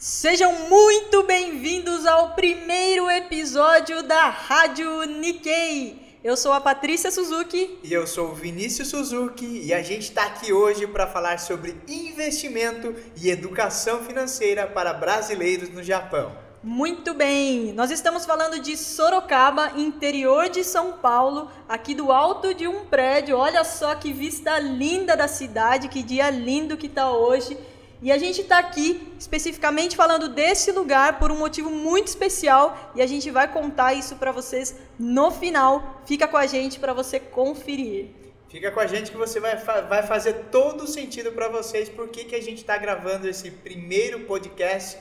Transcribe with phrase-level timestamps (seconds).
[0.00, 6.16] Sejam muito bem-vindos ao primeiro episódio da Rádio Nikkei.
[6.24, 7.78] Eu sou a Patrícia Suzuki.
[7.84, 11.76] E eu sou o Vinícius Suzuki e a gente está aqui hoje para falar sobre
[11.86, 16.34] investimento e educação financeira para brasileiros no Japão.
[16.62, 22.66] Muito bem, nós estamos falando de Sorocaba, interior de São Paulo, aqui do alto de
[22.66, 23.36] um prédio.
[23.36, 27.56] Olha só que vista linda da cidade, que dia lindo que está hoje.
[28.02, 33.02] E a gente está aqui especificamente falando desse lugar por um motivo muito especial e
[33.02, 36.00] a gente vai contar isso para vocês no final.
[36.06, 38.08] Fica com a gente para você conferir.
[38.48, 42.24] Fica com a gente que você vai, vai fazer todo o sentido para vocês porque
[42.24, 44.98] que a gente está gravando esse primeiro podcast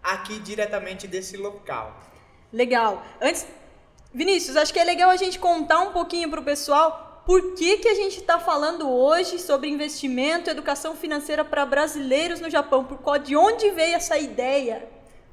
[0.00, 2.00] aqui diretamente desse local.
[2.52, 3.04] Legal.
[3.20, 3.46] Antes,
[4.14, 7.76] Vinícius, acho que é legal a gente contar um pouquinho para o pessoal por que,
[7.76, 12.84] que a gente está falando hoje sobre investimento e educação financeira para brasileiros no Japão?
[12.84, 14.88] Por de onde veio essa ideia?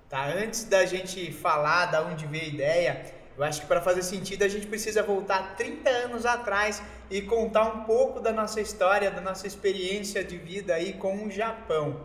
[0.10, 4.04] Tá, antes da gente falar da onde veio a ideia, eu acho que para fazer
[4.04, 9.10] sentido a gente precisa voltar 30 anos atrás e contar um pouco da nossa história,
[9.10, 12.02] da nossa experiência de vida aí com o Japão.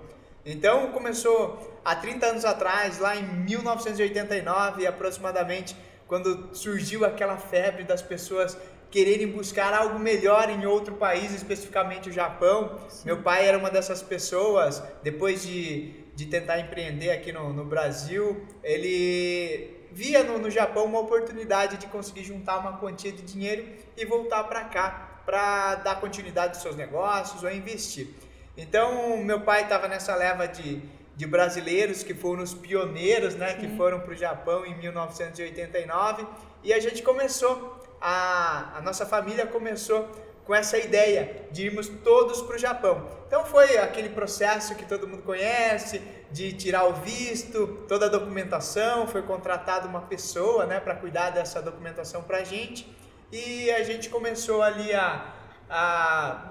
[0.47, 5.75] Então começou há 30 anos atrás, lá em 1989 aproximadamente,
[6.07, 8.57] quando surgiu aquela febre das pessoas
[8.91, 12.79] quererem buscar algo melhor em outro país, especificamente o Japão.
[12.89, 13.07] Sim.
[13.07, 18.47] Meu pai era uma dessas pessoas, depois de, de tentar empreender aqui no, no Brasil,
[18.63, 24.05] ele via no, no Japão uma oportunidade de conseguir juntar uma quantia de dinheiro e
[24.05, 28.09] voltar para cá para dar continuidade aos seus negócios ou investir.
[28.57, 30.83] Então, meu pai estava nessa leva de,
[31.21, 33.57] de brasileiros que foram os pioneiros, né, Sim.
[33.59, 36.27] que foram para o Japão em 1989,
[36.63, 40.09] e a gente começou a, a nossa família começou
[40.47, 43.07] com essa ideia de irmos todos para o Japão.
[43.27, 49.07] Então foi aquele processo que todo mundo conhece, de tirar o visto, toda a documentação,
[49.07, 52.91] foi contratada uma pessoa né, para cuidar dessa documentação para a gente
[53.31, 55.35] e a gente começou ali a,
[55.69, 56.51] a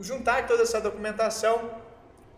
[0.00, 1.70] juntar toda essa documentação,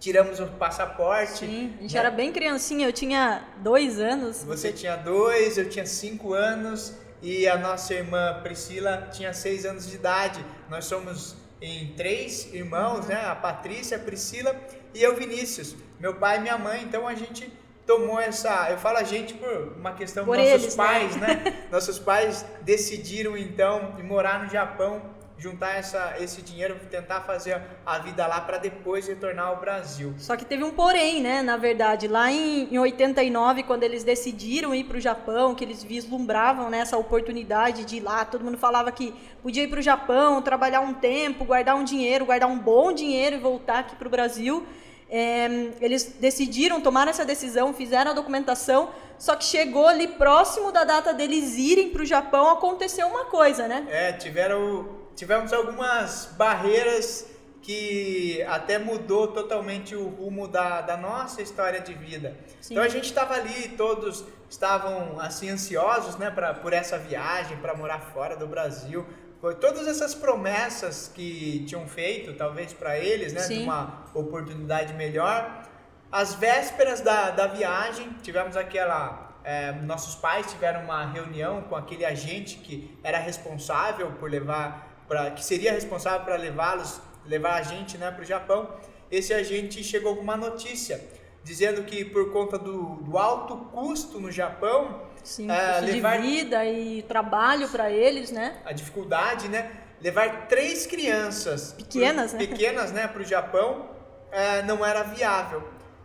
[0.03, 1.47] tiramos o passaporte.
[1.47, 2.01] Sim, a gente né?
[2.01, 4.43] era bem criancinha, eu tinha dois anos.
[4.43, 6.93] Você, tinha dois, eu tinha cinco anos
[7.23, 10.45] e a nossa irmã Priscila tinha seis anos de idade.
[10.69, 13.15] Nós somos em três irmãos, né?
[13.15, 14.61] A Patrícia, a Priscila
[14.93, 15.77] e eu, Vinícius.
[16.01, 16.83] Meu pai e minha mãe.
[16.83, 17.49] Então a gente
[17.87, 18.71] tomou essa.
[18.71, 20.85] Eu falo a gente por uma questão por nossos eles, né?
[20.85, 21.27] pais, né?
[21.45, 21.65] né?
[21.71, 25.01] nossos pais decidiram então morar no Japão
[25.43, 30.15] juntar essa, esse dinheiro, tentar fazer a vida lá para depois retornar ao Brasil.
[30.17, 31.43] Só que teve um porém, né?
[31.43, 35.83] Na verdade, lá em, em 89, quando eles decidiram ir para o Japão, que eles
[35.83, 39.83] vislumbravam né, essa oportunidade de ir lá, todo mundo falava que podia ir para o
[39.83, 44.07] Japão, trabalhar um tempo, guardar um dinheiro, guardar um bom dinheiro e voltar aqui para
[44.07, 44.65] o Brasil.
[45.11, 50.85] É, eles decidiram, tomaram essa decisão, fizeram a documentação, só que chegou ali próximo da
[50.85, 53.87] data deles irem para o Japão, aconteceu uma coisa, né?
[53.91, 57.27] É, tiveram tivemos algumas barreiras
[57.63, 62.37] que até mudou totalmente o rumo da, da nossa história de vida.
[62.61, 62.75] Sim.
[62.75, 67.75] Então a gente estava ali, todos estavam assim ansiosos, né, pra, por essa viagem, para
[67.75, 69.07] morar fora do Brasil.
[69.41, 73.59] Por todas essas promessas que tinham feito, talvez para eles, né, Sim.
[73.59, 75.69] de uma oportunidade melhor.
[76.11, 82.05] As vésperas da, da viagem, tivemos aquela é, nossos pais tiveram uma reunião com aquele
[82.05, 87.99] agente que era responsável por levar pra, que seria responsável para levá-los, levar a gente
[87.99, 88.71] né, para o Japão,
[89.11, 90.99] esse agente chegou com uma notícia
[91.45, 96.65] dizendo que por conta do, do alto custo no Japão, Sim, é, levar de vida
[96.65, 98.63] e trabalho para eles, né?
[98.65, 99.71] A dificuldade, né?
[100.01, 102.47] Levar três crianças pequenas, pro, né?
[102.47, 103.91] Pequenas, né, para o Japão
[104.31, 105.63] é, não era viável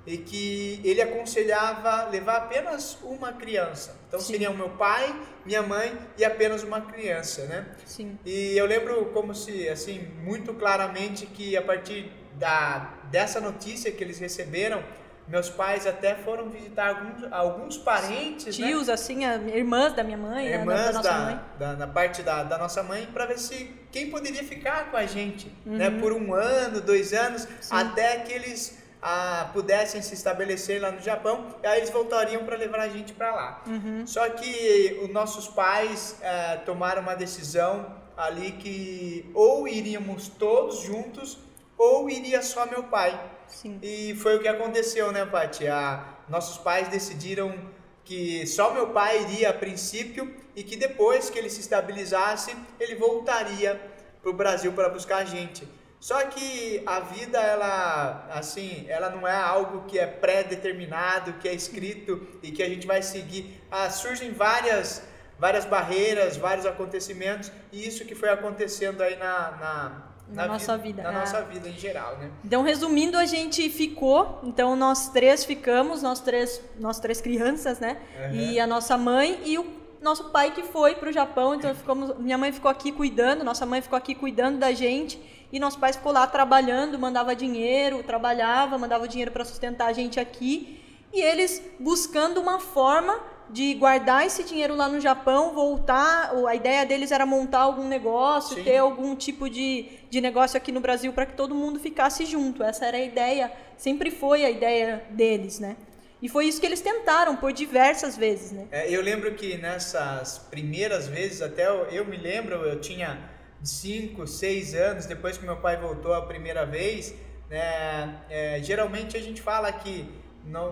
[0.07, 3.97] e que ele aconselhava levar apenas uma criança.
[4.07, 4.34] Então Sim.
[4.34, 5.13] seriam meu pai,
[5.45, 7.68] minha mãe e apenas uma criança, né?
[7.85, 8.18] Sim.
[8.25, 14.01] E eu lembro como se assim muito claramente que a partir da dessa notícia que
[14.01, 14.81] eles receberam,
[15.28, 18.68] meus pais até foram visitar alguns, alguns parentes, né?
[18.68, 18.94] tios, né?
[18.94, 22.44] assim, irmãs da minha mãe, irmãs da, da nossa da, mãe, da, da, parte da,
[22.44, 25.89] da nossa mãe, para ver se quem poderia ficar com a gente, né?
[25.89, 25.95] uhum.
[25.95, 26.00] né?
[26.00, 27.75] Por um ano, dois anos, Sim.
[27.75, 32.56] até que eles a, pudessem se estabelecer lá no Japão, e aí eles voltariam para
[32.56, 33.64] levar a gente para lá.
[33.68, 34.06] Uhum.
[34.06, 37.86] Só que os nossos pais é, tomaram uma decisão
[38.16, 41.38] ali que ou iríamos todos juntos
[41.78, 43.20] ou iria só meu pai.
[43.48, 43.80] Sim.
[43.82, 45.68] E foi o que aconteceu, né, Paty?
[45.68, 47.56] A, nossos pais decidiram
[48.04, 52.96] que só meu pai iria a princípio e que depois que ele se estabilizasse, ele
[52.96, 53.80] voltaria
[54.22, 55.68] para o Brasil para buscar a gente.
[56.00, 61.54] Só que a vida, ela, assim, ela não é algo que é pré-determinado, que é
[61.54, 63.62] escrito e que a gente vai seguir.
[63.70, 65.02] Ah, surgem várias,
[65.40, 70.78] várias barreiras, vários acontecimentos e isso que foi acontecendo aí na, na, na, na nossa
[70.78, 71.20] vida, vida na é.
[71.20, 72.30] nossa vida em geral, né?
[72.46, 77.98] Então, resumindo, a gente ficou, então nós três ficamos, nós três, nós três crianças, né?
[78.20, 78.36] Uhum.
[78.36, 79.66] E a nossa mãe e o
[80.00, 83.66] nosso pai que foi para o Japão, então ficamos, minha mãe ficou aqui cuidando, nossa
[83.66, 85.20] mãe ficou aqui cuidando da gente
[85.52, 90.20] e nosso pai ficou lá trabalhando, mandava dinheiro, trabalhava, mandava dinheiro para sustentar a gente
[90.20, 90.82] aqui
[91.14, 93.18] e eles buscando uma forma
[93.50, 96.34] de guardar esse dinheiro lá no Japão, voltar.
[96.48, 98.64] A ideia deles era montar algum negócio, Sim.
[98.64, 102.62] ter algum tipo de, de negócio aqui no Brasil para que todo mundo ficasse junto.
[102.62, 105.78] Essa era a ideia, sempre foi a ideia deles, né?
[106.22, 108.68] E foi isso que eles tentaram por diversas vezes, né?
[108.72, 113.20] É, eu lembro que nessas primeiras vezes, até eu, eu me lembro, eu tinha
[113.63, 117.13] 5, 6 anos, depois que meu pai voltou a primeira vez,
[117.50, 120.09] né, é, geralmente a gente fala que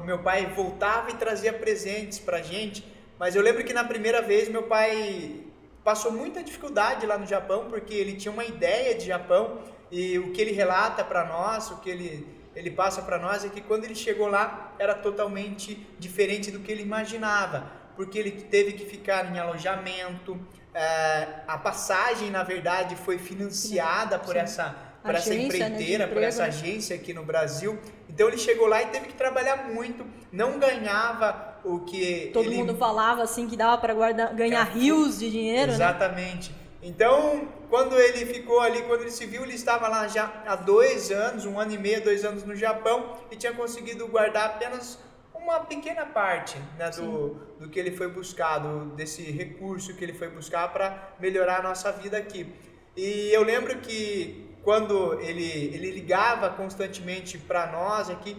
[0.06, 2.86] meu pai voltava e trazia presentes pra gente,
[3.20, 5.44] mas eu lembro que na primeira vez meu pai
[5.84, 9.60] passou muita dificuldade lá no Japão, porque ele tinha uma ideia de Japão
[9.92, 13.50] e o que ele relata para nós, o que ele, ele passa para nós é
[13.50, 18.74] que quando ele chegou lá era totalmente diferente do que ele imaginava, porque ele teve
[18.74, 20.40] que ficar em alojamento,
[20.76, 26.22] é, a passagem na verdade foi financiada por essa por essa né, empreiteira, né, por
[26.22, 27.80] essa agência aqui no Brasil.
[28.10, 32.58] Então ele chegou lá e teve que trabalhar muito, não ganhava o que todo ele...
[32.58, 33.94] mundo falava assim que dava para
[34.34, 35.76] ganhar rios de dinheiro, né?
[35.76, 36.52] Exatamente.
[36.52, 36.58] Né?
[36.82, 41.12] Então, quando ele ficou ali, quando ele se viu, ele estava lá já há dois
[41.12, 45.00] anos, um ano e meio, dois anos no Japão e tinha conseguido guardar apenas
[45.46, 50.14] uma pequena parte né, do, do que ele foi buscar, do, desse recurso que ele
[50.14, 52.52] foi buscar para melhorar a nossa vida aqui.
[52.98, 58.36] E eu lembro que quando ele, ele ligava constantemente para nós aqui,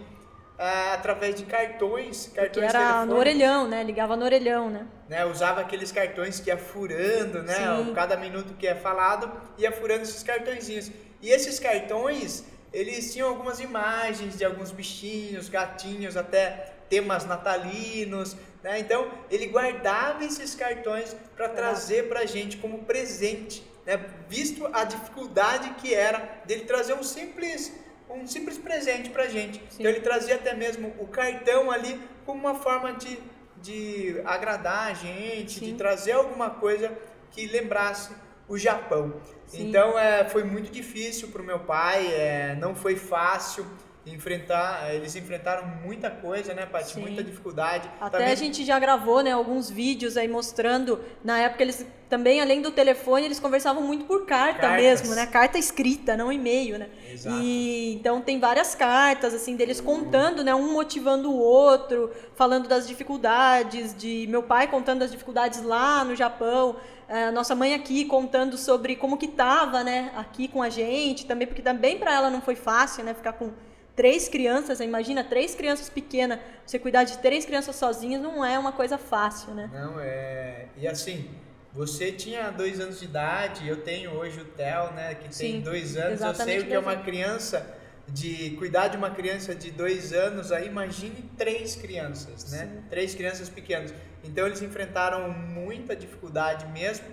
[0.59, 3.85] é, através de cartões, cartões que era no orelhão, né?
[3.85, 4.87] Ligava no orelhão, né?
[5.09, 5.25] né?
[5.25, 7.55] Usava aqueles cartões que ia furando, né?
[7.55, 7.95] Sim.
[7.95, 10.91] Cada minuto que é falado, ia furando esses cartõezinhos.
[11.21, 12.45] E esses cartões,
[12.79, 18.79] eles tinham algumas imagens de alguns bichinhos, gatinhos, até temas natalinos, né?
[18.79, 24.85] Então, ele guardava esses cartões para trazer para a gente como presente né, visto a
[24.85, 27.73] dificuldade que era dele trazer um simples
[28.09, 29.59] um simples presente para gente.
[29.59, 29.81] Sim.
[29.81, 33.19] Então ele trazia até mesmo o cartão ali como uma forma de,
[33.57, 35.67] de agradar a gente, Sim.
[35.67, 36.97] de trazer alguma coisa
[37.33, 38.13] que lembrasse
[38.49, 39.15] o Japão.
[39.47, 39.69] Sim.
[39.69, 43.67] Então é, foi muito difícil para o meu pai, é, não foi fácil
[44.07, 46.99] enfrentar, eles enfrentaram muita coisa, né, Paty?
[46.99, 47.91] Muita dificuldade.
[48.01, 48.33] Até também...
[48.33, 52.71] a gente já gravou, né, alguns vídeos aí mostrando, na época eles também, além do
[52.71, 54.81] telefone, eles conversavam muito por carta Cartas.
[54.81, 55.27] mesmo, né?
[55.27, 56.89] Carta escrita, não e-mail, né?
[57.13, 57.37] Exato.
[57.43, 60.55] E então tem várias cartas, assim, deles contando, né?
[60.55, 66.15] Um motivando o outro, falando das dificuldades, de meu pai contando das dificuldades lá no
[66.15, 66.77] Japão,
[67.09, 70.13] a nossa mãe aqui contando sobre como que tava, né?
[70.17, 73.15] Aqui com a gente, também, porque também para ela não foi fácil, né?
[73.15, 73.51] Ficar com
[73.97, 78.73] três crianças, imagina três crianças pequenas, você cuidar de três crianças sozinhas não é uma
[78.73, 79.71] coisa fácil, né?
[79.73, 80.67] Não, é.
[80.77, 81.31] E assim,
[81.73, 85.61] você tinha dois anos de idade, eu tenho hoje o Theo, né, que Sim, tem
[85.63, 87.75] dois anos, eu sei o que é uma criança,
[88.09, 92.67] de cuidar de uma criança de dois anos, aí imagine três crianças, né?
[92.67, 92.83] Sim.
[92.89, 93.93] Três crianças pequenas.
[94.23, 97.07] Então eles enfrentaram muita dificuldade mesmo.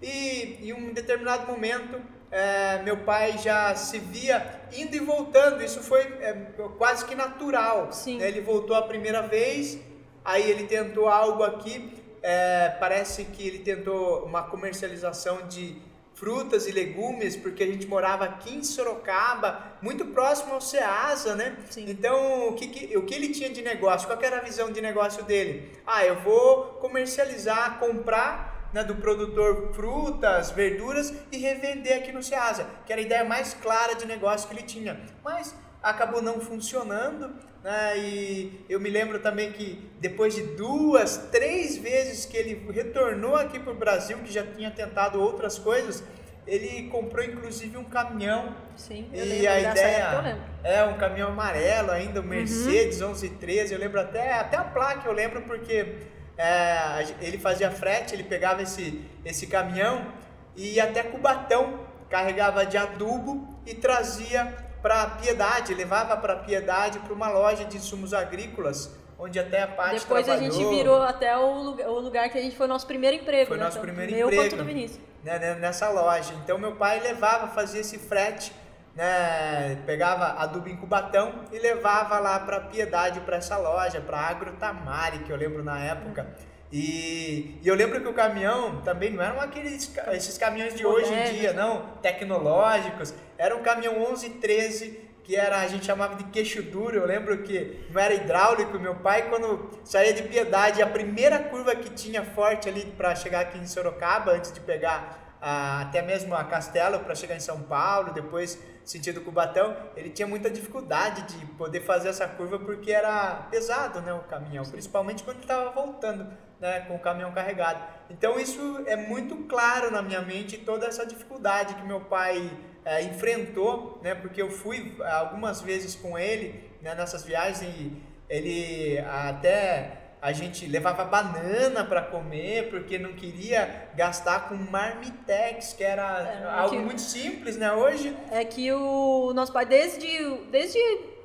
[0.00, 5.62] E em um determinado momento é, meu pai já se via indo e voltando.
[5.62, 6.32] Isso foi é,
[6.76, 7.92] quase que natural.
[7.92, 8.20] Sim.
[8.20, 9.78] Ele voltou a primeira vez,
[10.24, 11.92] aí ele tentou algo aqui.
[12.22, 15.80] É, parece que ele tentou uma comercialização de
[16.18, 21.56] frutas e legumes, porque a gente morava aqui em Sorocaba, muito próximo ao Ceasa, né?
[21.70, 21.84] Sim.
[21.88, 24.08] Então, o que, que, o que ele tinha de negócio?
[24.08, 25.70] Qual era a visão de negócio dele?
[25.86, 32.66] Ah, eu vou comercializar, comprar né, do produtor frutas, verduras e revender aqui no Ceasa,
[32.86, 35.00] que era a ideia mais clara de negócio que ele tinha.
[35.24, 37.30] Mas acabou não funcionando,
[37.62, 43.36] né, e eu me lembro também que depois de duas, três vezes que ele retornou
[43.36, 46.02] aqui para o Brasil, que já tinha tentado outras coisas,
[46.46, 48.56] ele comprou inclusive um caminhão.
[48.74, 52.30] Sim, eu e a ideia é um caminhão amarelo ainda, um uhum.
[52.30, 53.08] Mercedes uhum.
[53.08, 55.94] 1113, eu lembro até até a placa, eu lembro porque
[56.38, 60.06] é, ele fazia frete, ele pegava esse, esse caminhão
[60.54, 67.12] e ia até Cubatão, carregava de adubo e trazia para Piedade, levava para Piedade para
[67.12, 70.48] uma loja de insumos agrícolas, onde até a parte Depois trabalhou.
[70.48, 73.48] a gente virou até o lugar, o lugar que a gente foi nosso primeiro emprego.
[73.48, 73.64] Foi né?
[73.64, 74.56] nosso primeiro meu emprego.
[74.56, 75.00] do Vinícius.
[75.24, 76.32] Né, nessa loja.
[76.44, 78.52] Então meu pai levava, fazia esse frete
[78.98, 84.54] né, pegava adubo em Cubatão e levava lá para Piedade, para essa loja, para Agro
[84.54, 86.26] Tamari, que eu lembro na época.
[86.72, 91.14] E, e, eu lembro que o caminhão também não eram aqueles esses caminhões de hoje
[91.14, 93.14] em dia, não, tecnológicos.
[93.38, 96.96] Era um caminhão 1113 que era a gente chamava de queixo duro.
[96.96, 98.78] Eu lembro que não era hidráulico.
[98.80, 103.42] Meu pai, quando saía de Piedade, a primeira curva que tinha forte ali para chegar
[103.42, 108.12] aqui em Sorocaba, antes de pegar até mesmo a Castelo para chegar em São Paulo,
[108.12, 108.58] depois
[108.90, 114.12] sentido Cubatão, ele tinha muita dificuldade de poder fazer essa curva porque era pesado né,
[114.12, 116.26] o caminhão, principalmente quando estava voltando
[116.58, 117.82] né, com o caminhão carregado.
[118.08, 122.50] Então isso é muito claro na minha mente, toda essa dificuldade que meu pai
[122.84, 128.98] é, enfrentou, né, porque eu fui algumas vezes com ele né, nessas viagens e ele
[129.00, 136.02] até a gente levava banana para comer porque não queria gastar com marmitex, que era
[136.22, 137.72] é, algo que, muito simples, né?
[137.72, 140.08] Hoje é que o nosso pai desde
[140.50, 140.78] desde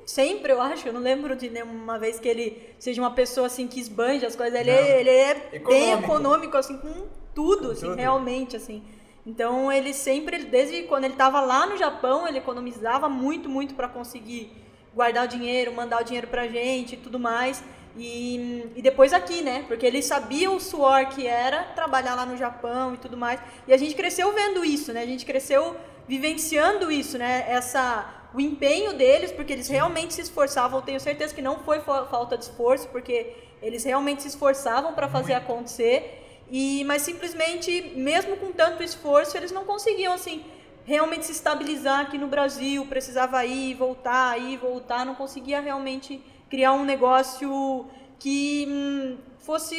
[0.06, 3.66] sempre, eu acho, eu não lembro de nenhuma vez que ele seja uma pessoa assim
[3.66, 5.68] que esbanja as coisas, ele, é, ele é econômico.
[5.68, 7.96] bem econômico assim com tudo, com assim, tudo.
[7.96, 8.82] realmente assim.
[9.26, 13.88] Então ele sempre, desde quando ele estava lá no Japão, ele economizava muito, muito para
[13.88, 14.52] conseguir
[14.94, 17.64] guardar o dinheiro, mandar o dinheiro pra gente e tudo mais.
[17.96, 19.64] E, e depois aqui, né?
[19.68, 23.40] Porque ele sabia o suor que era trabalhar lá no Japão e tudo mais.
[23.68, 25.02] E a gente cresceu vendo isso, né?
[25.02, 25.76] A gente cresceu
[26.08, 27.44] vivenciando isso, né?
[27.48, 30.82] Essa, o empenho deles, porque eles realmente se esforçavam.
[30.82, 33.32] Tenho certeza que não foi falta de esforço, porque
[33.62, 36.20] eles realmente se esforçavam para fazer acontecer.
[36.50, 40.44] E, mas simplesmente, mesmo com tanto esforço, eles não conseguiam assim
[40.84, 42.84] realmente se estabilizar aqui no Brasil.
[42.86, 45.06] Precisava ir, voltar, ir, voltar.
[45.06, 47.86] Não conseguia realmente criar um negócio
[48.18, 49.76] que hum, fosse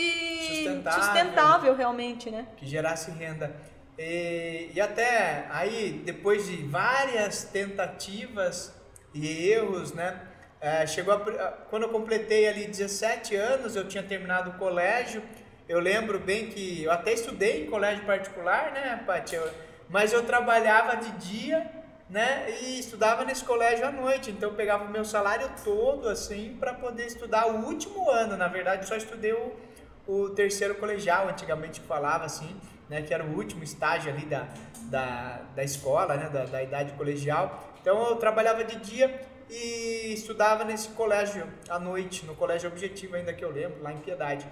[0.48, 2.48] sustentável, sustentável, realmente, né?
[2.58, 3.56] Que gerasse renda.
[3.98, 8.74] E, e até aí, depois de várias tentativas
[9.14, 10.22] e erros, né?
[10.60, 11.20] É, chegou a,
[11.70, 15.22] quando eu completei ali 17 anos, eu tinha terminado o colégio.
[15.68, 19.40] Eu lembro bem que eu até estudei em colégio particular, né, Paty?
[19.90, 21.66] Mas eu trabalhava de dia
[22.10, 22.50] né?
[22.62, 26.74] E estudava nesse colégio à noite, então eu pegava o meu salário todo assim para
[26.74, 28.38] poder estudar o último ano.
[28.38, 29.54] Na verdade, só estudei o,
[30.08, 32.56] o terceiro colegial, antigamente falava assim,
[32.90, 33.02] né?
[33.02, 34.48] Que era o último estágio ali da,
[34.84, 36.30] da, da escola, né?
[36.30, 37.74] Da, da idade colegial.
[37.82, 43.34] Então eu trabalhava de dia e estudava nesse colégio à noite, no colégio Objetivo ainda
[43.34, 44.48] que eu lembro, lá em Piedade.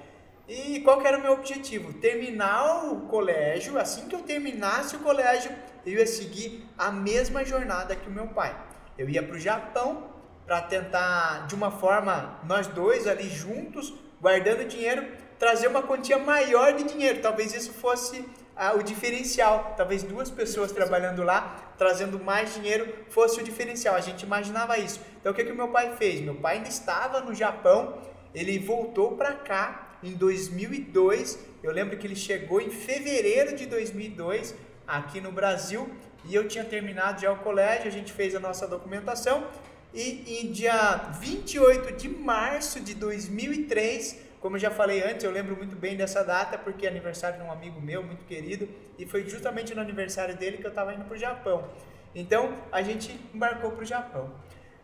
[0.48, 1.94] E qual que era o meu objetivo?
[1.94, 5.52] Terminar o colégio, assim que eu terminasse o colégio,
[5.86, 8.54] eu ia seguir a mesma jornada que o meu pai.
[8.98, 10.12] Eu ia para o Japão
[10.46, 15.08] para tentar, de uma forma, nós dois ali juntos, guardando dinheiro,
[15.40, 17.22] trazer uma quantia maior de dinheiro.
[17.22, 19.74] Talvez isso fosse ah, o diferencial.
[19.78, 23.96] Talvez duas pessoas trabalhando lá, trazendo mais dinheiro, fosse o diferencial.
[23.96, 25.00] A gente imaginava isso.
[25.22, 26.20] Então o que, que o meu pai fez?
[26.20, 27.98] Meu pai ainda estava no Japão,
[28.36, 31.40] ele voltou para cá em 2002.
[31.64, 34.54] Eu lembro que ele chegou em fevereiro de 2002
[34.86, 35.90] aqui no Brasil
[36.26, 39.48] e eu tinha terminado já o colégio, a gente fez a nossa documentação
[39.94, 45.56] e em dia 28 de março de 2003, como eu já falei antes, eu lembro
[45.56, 48.68] muito bem dessa data porque é aniversário de um amigo meu muito querido
[48.98, 51.70] e foi justamente no aniversário dele que eu estava indo para o Japão.
[52.16, 54.34] Então a gente embarcou para o Japão.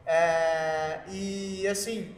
[0.06, 2.14] É, e assim,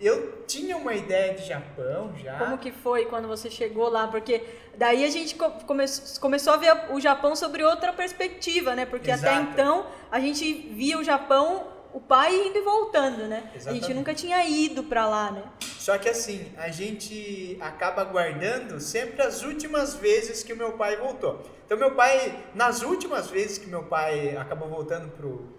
[0.00, 2.38] eu tinha uma ideia de Japão já.
[2.38, 4.06] Como que foi quando você chegou lá?
[4.06, 4.44] Porque
[4.76, 5.86] daí a gente come
[6.20, 8.84] começou a ver o Japão sobre outra perspectiva, né?
[8.84, 9.34] Porque Exato.
[9.34, 13.50] até então a gente via o Japão, o pai indo e voltando, né?
[13.54, 13.68] Exatamente.
[13.68, 15.42] A gente nunca tinha ido para lá, né?
[15.78, 20.96] Só que assim, a gente acaba guardando sempre as últimas vezes que o meu pai
[20.96, 21.40] voltou.
[21.64, 25.55] Então meu pai, nas últimas vezes que meu pai acabou voltando pro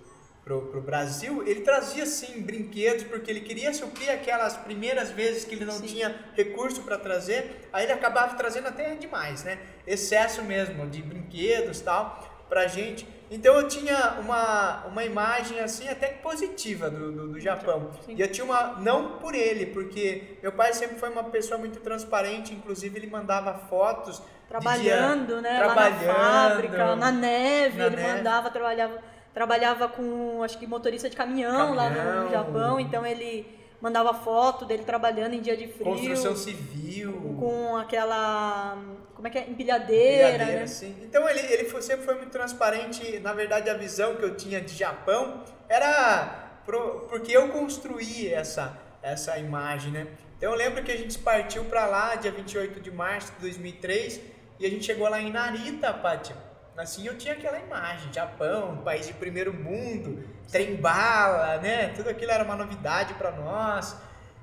[0.48, 5.54] pro, pro Brasil, ele trazia sim brinquedos porque ele queria suprir aquelas primeiras vezes que
[5.54, 5.88] ele não sim.
[5.88, 9.60] tinha recurso para trazer, aí ele acabava trazendo até demais, né?
[9.86, 13.06] Excesso mesmo de brinquedos tal pra gente.
[13.30, 17.92] Então eu tinha uma, uma imagem assim até positiva do, do, do Japão.
[18.06, 18.16] Sim.
[18.16, 21.82] E eu tinha uma, não por ele, porque meu pai sempre foi uma pessoa muito
[21.82, 24.22] transparente, inclusive ele mandava fotos.
[24.48, 25.58] Trabalhando, dia, né?
[25.58, 28.18] Trabalhando, lá na fábrica, na neve, na ele neve.
[28.18, 33.46] mandava, trabalhava trabalhava com, acho que motorista de caminhão, caminhão, lá no Japão, então ele
[33.79, 35.91] mandava foto dele trabalhando em dia de frio.
[35.91, 37.38] Construção civil.
[37.39, 38.75] Com aquela,
[39.13, 40.65] como é que é, empilhadeira, empilhadeira né?
[40.65, 40.96] sim.
[41.03, 44.60] Então ele, ele foi, sempre foi muito transparente, na verdade a visão que eu tinha
[44.60, 50.08] de Japão era pro, porque eu construí essa, essa imagem, né?
[50.36, 54.20] Então eu lembro que a gente partiu para lá dia 28 de março de 2003
[54.60, 56.47] e a gente chegou lá em Narita, Pátia
[56.77, 61.89] assim, eu tinha aquela imagem, Japão, país de primeiro mundo, trem bala, né?
[61.89, 63.96] Tudo aquilo era uma novidade para nós.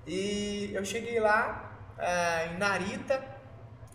[0.07, 3.23] E eu cheguei lá uh, em Narita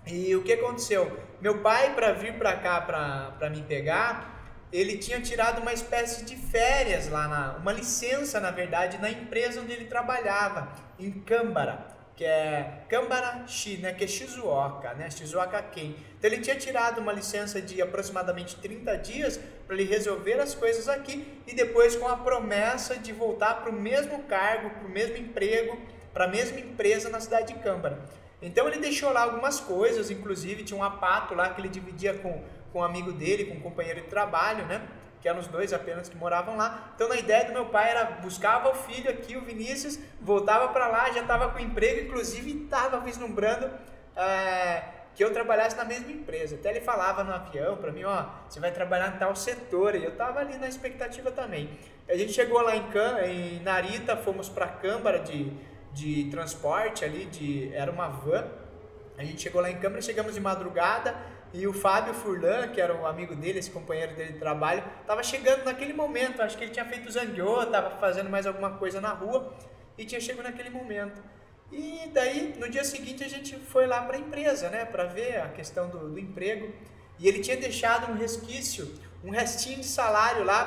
[0.06, 1.20] e o que aconteceu?
[1.42, 4.40] Meu pai, para vir para cá para me pegar,
[4.72, 9.62] ele tinha tirado uma espécie de férias lá, na, uma licença, na verdade, na empresa
[9.62, 15.96] onde ele trabalhava, em Câmbara, que é Câmbara-Shi, né, que é Shizuoka, né, Shizuoka-ken.
[16.18, 20.90] Então ele tinha tirado uma licença de aproximadamente 30 dias para ele resolver as coisas
[20.90, 25.16] aqui e depois com a promessa de voltar para o mesmo cargo, para o mesmo
[25.16, 25.80] emprego,
[26.14, 27.98] para a mesma empresa na cidade de Câmbara.
[28.42, 32.44] Então ele deixou lá algumas coisas, inclusive tinha um apato lá que ele dividia com
[32.72, 34.88] com um amigo dele, com um companheiro de trabalho, né?
[35.22, 36.92] Que eram os dois apenas que moravam lá.
[36.96, 40.88] Então, na ideia do meu pai era buscava o filho aqui, o Vinícius, voltava para
[40.88, 43.70] lá, já estava com emprego, inclusive estava vislumbrando
[44.16, 44.84] é,
[45.16, 46.56] que eu trabalhasse na mesma empresa.
[46.56, 49.96] Até ele falava no avião para mim, ó, você vai trabalhar em tal setor.
[49.96, 51.78] E eu estava ali na expectativa também.
[52.08, 55.52] A gente chegou lá em, Can, em Narita, fomos para a Câmara de,
[55.94, 58.48] de transporte ali, de, era uma van.
[59.18, 61.16] A gente chegou lá em Câmara, chegamos de madrugada,
[61.54, 65.24] e o Fábio Furlan, que era um amigo dele, esse companheiro dele de trabalho, estava
[65.24, 66.42] chegando naquele momento.
[66.42, 69.52] Acho que ele tinha feito zangueô, estava fazendo mais alguma coisa na rua
[69.98, 71.22] e tinha chegado naquele momento.
[71.72, 75.42] E daí, no dia seguinte, a gente foi lá para a empresa, né, para ver
[75.42, 76.72] a questão do, do, emprego.
[77.18, 78.92] E ele tinha deixado um resquício,
[79.24, 80.66] um restinho de salário lá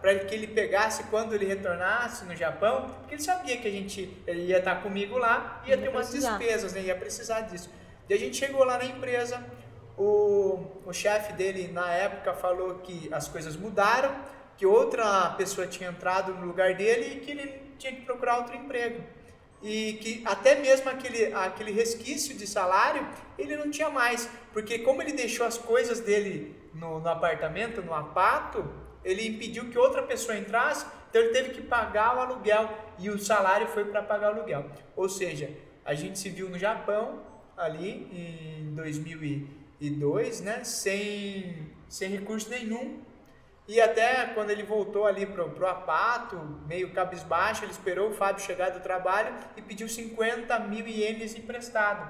[0.00, 4.22] para que ele pegasse quando ele retornasse no Japão, porque ele sabia que a gente
[4.26, 6.36] ele ia estar comigo lá, ia, ia ter umas precisar.
[6.36, 7.70] despesas, né, ia precisar disso.
[8.08, 9.42] E a gente chegou lá na empresa,
[9.98, 14.14] o, o chefe dele na época falou que as coisas mudaram,
[14.56, 18.56] que outra pessoa tinha entrado no lugar dele e que ele tinha que procurar outro
[18.56, 19.02] emprego.
[19.62, 23.06] E que até mesmo aquele, aquele resquício de salário
[23.38, 27.94] ele não tinha mais, porque como ele deixou as coisas dele no, no apartamento, no
[27.94, 28.68] apato,
[29.02, 33.18] ele impediu que outra pessoa entrasse, então ele teve que pagar o aluguel e o
[33.18, 34.66] salário foi para pagar o aluguel.
[34.94, 35.50] Ou seja,
[35.84, 37.22] a gente se viu no Japão
[37.56, 43.00] ali em 2000 e dois, né, sem, sem recurso nenhum.
[43.68, 46.36] E até quando ele voltou ali pro, pro Apato,
[46.68, 52.08] meio cabisbaixo, ele esperou o Fábio chegar do trabalho e pediu 50 mil ienes emprestado.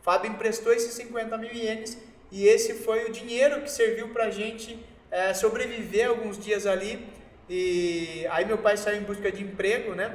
[0.00, 1.96] O Fábio emprestou esses 50 mil ienes
[2.32, 7.08] e esse foi o dinheiro que serviu para a gente é, sobreviver alguns dias ali.
[7.48, 10.14] E aí meu pai saiu em busca de emprego, né?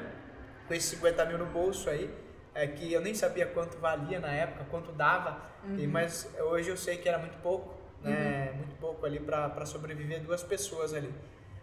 [0.68, 2.10] Com esses 50 mil no bolso aí
[2.56, 5.78] é que eu nem sabia quanto valia na época, quanto dava, uhum.
[5.80, 8.50] e, mas hoje eu sei que era muito pouco, né?
[8.52, 8.58] Uhum.
[8.58, 11.14] Muito pouco ali para sobreviver duas pessoas ali.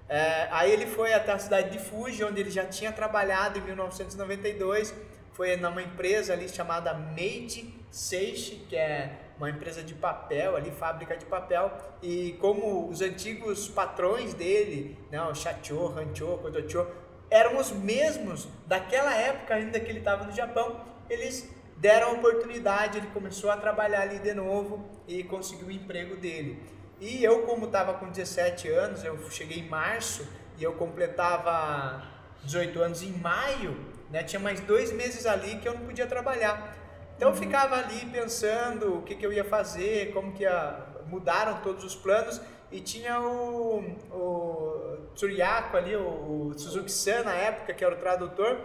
[0.09, 3.63] É, aí ele foi até a cidade de Fuji, onde ele já tinha trabalhado em
[3.63, 4.93] 1992,
[5.33, 11.17] foi numa empresa ali chamada Made Seishi, que é uma empresa de papel ali, fábrica
[11.17, 11.73] de papel,
[12.03, 16.87] e como os antigos patrões dele, né, o Shacho, Rancho, Kodocho,
[17.31, 20.81] eram os mesmos daquela época ainda que ele estava no Japão.
[21.09, 26.17] Eles deram a oportunidade, ele começou a trabalhar ali de novo e conseguiu o emprego
[26.17, 26.63] dele.
[27.01, 30.27] E eu, como estava com 17 anos, eu cheguei em março
[30.59, 32.05] e eu completava
[32.45, 33.75] 18 anos em maio,
[34.11, 34.23] né?
[34.23, 36.77] Tinha mais dois meses ali que eu não podia trabalhar.
[37.17, 37.41] Então eu uhum.
[37.41, 40.87] ficava ali pensando o que, que eu ia fazer, como que ia...
[41.07, 42.41] mudaram todos os planos
[42.71, 44.80] e tinha o, o
[45.15, 48.59] Tsuriako ali, o, o Suzuki-san na época, que era o tradutor,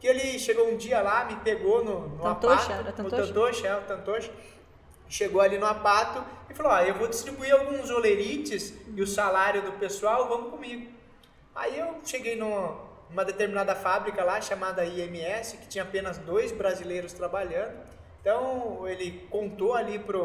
[0.00, 3.02] que ele chegou um dia lá, me pegou no, no Tantoshi, apato, Tantoshi?
[3.02, 4.32] o Tantoshi, é, o Tantoshi,
[5.08, 9.62] chegou ali no apato e falou, ah, eu vou distribuir alguns olerites e o salário
[9.62, 10.90] do pessoal, vamos comigo.
[11.54, 17.12] Aí eu cheguei no, numa determinada fábrica lá, chamada IMS, que tinha apenas dois brasileiros
[17.12, 17.76] trabalhando,
[18.20, 20.24] então ele contou ali pro,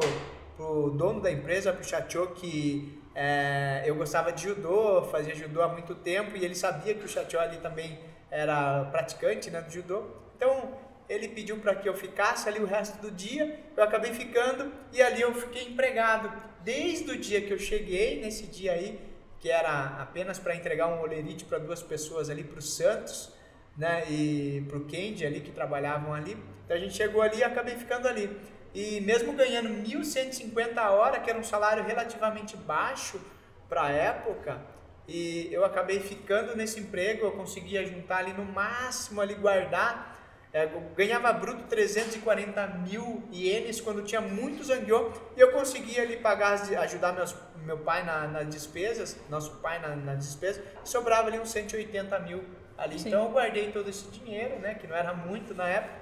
[0.55, 5.69] pro dono da empresa, pro Chacho, que é, eu gostava de judô, fazia judô há
[5.69, 7.97] muito tempo e ele sabia que o Chatioli também
[8.29, 10.03] era praticante né, do judô.
[10.35, 14.69] Então ele pediu para que eu ficasse ali o resto do dia, eu acabei ficando
[14.91, 16.29] e ali eu fiquei empregado.
[16.61, 18.99] Desde o dia que eu cheguei, nesse dia aí,
[19.39, 23.31] que era apenas para entregar um olerite para duas pessoas ali para o Santos,
[23.77, 26.35] né, e para o Kendi ali que trabalhavam ali.
[26.65, 28.29] Então a gente chegou ali e acabei ficando ali.
[28.75, 33.21] E mesmo ganhando 1.150 a hora, que era um salário relativamente baixo
[33.69, 34.59] para a época,
[35.07, 40.13] e eu acabei ficando nesse emprego, eu conseguia juntar ali no máximo, ali guardar,
[40.51, 46.53] é, ganhava bruto 340 mil ienes quando tinha muito zangueô, e eu conseguia ali pagar,
[46.79, 47.33] ajudar meus,
[47.63, 52.19] meu pai na, nas despesas, nosso pai na, nas despesas, e sobrava ali uns 180
[52.19, 52.43] mil
[52.77, 52.99] ali.
[52.99, 53.07] Sim.
[53.07, 55.95] Então eu guardei todo esse dinheiro, né, que não era muito na época,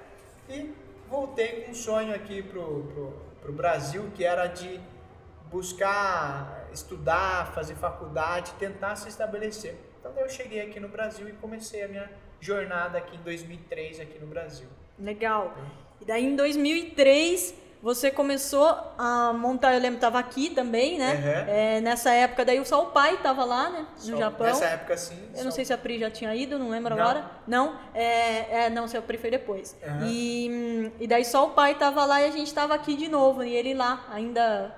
[0.48, 0.74] e
[1.08, 4.80] voltei com um sonho aqui pro, pro, pro Brasil, que era de
[5.50, 9.76] buscar estudar, fazer faculdade, tentar se estabelecer.
[10.00, 14.18] Então eu cheguei aqui no Brasil e comecei a minha jornada aqui em 2003 aqui
[14.18, 14.66] no Brasil.
[14.98, 15.56] Legal.
[16.00, 18.66] E daí em 2003 você começou
[18.96, 21.12] a montar, eu lembro, estava aqui também, né?
[21.12, 21.54] Uhum.
[21.54, 23.86] É, nessa época, daí só o pai estava lá, né?
[24.06, 24.46] No Japão.
[24.46, 25.18] Nessa época sim.
[25.36, 27.02] Eu não sei se a Pri já tinha ido, não lembro Não.
[27.02, 27.30] agora.
[27.46, 27.76] Não?
[27.92, 29.76] É, é, não, se a Pri foi depois.
[29.84, 29.98] Aham.
[30.02, 33.44] E, e daí só o pai tava lá e a gente tava aqui de novo.
[33.44, 34.74] E ele lá, ainda.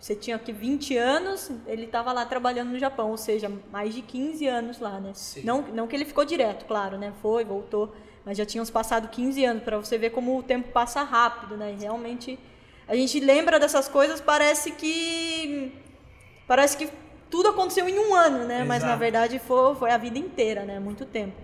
[0.00, 4.02] Você tinha aqui 20 anos, ele tava lá trabalhando no Japão, ou seja, mais de
[4.02, 5.12] 15 anos lá, né?
[5.14, 5.42] Sim.
[5.44, 7.12] Não, não que ele ficou direto, claro, né?
[7.22, 7.94] Foi, voltou.
[8.24, 11.72] Mas já tínhamos passado 15 anos, para você ver como o tempo passa rápido, né?
[11.72, 12.38] E realmente.
[12.86, 15.72] A gente lembra dessas coisas, parece que.
[16.46, 16.88] Parece que
[17.30, 18.64] tudo aconteceu em um ano, né?
[18.64, 18.98] Mas na Exato.
[18.98, 20.78] verdade foi, foi a vida inteira, né?
[20.78, 21.34] Muito tempo.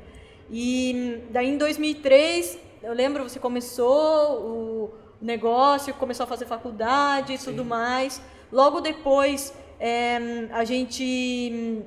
[0.50, 7.38] E daí em 2003, eu lembro, você começou o negócio, começou a fazer faculdade e
[7.38, 8.20] tudo mais.
[8.52, 11.82] Logo depois, eh, a gente.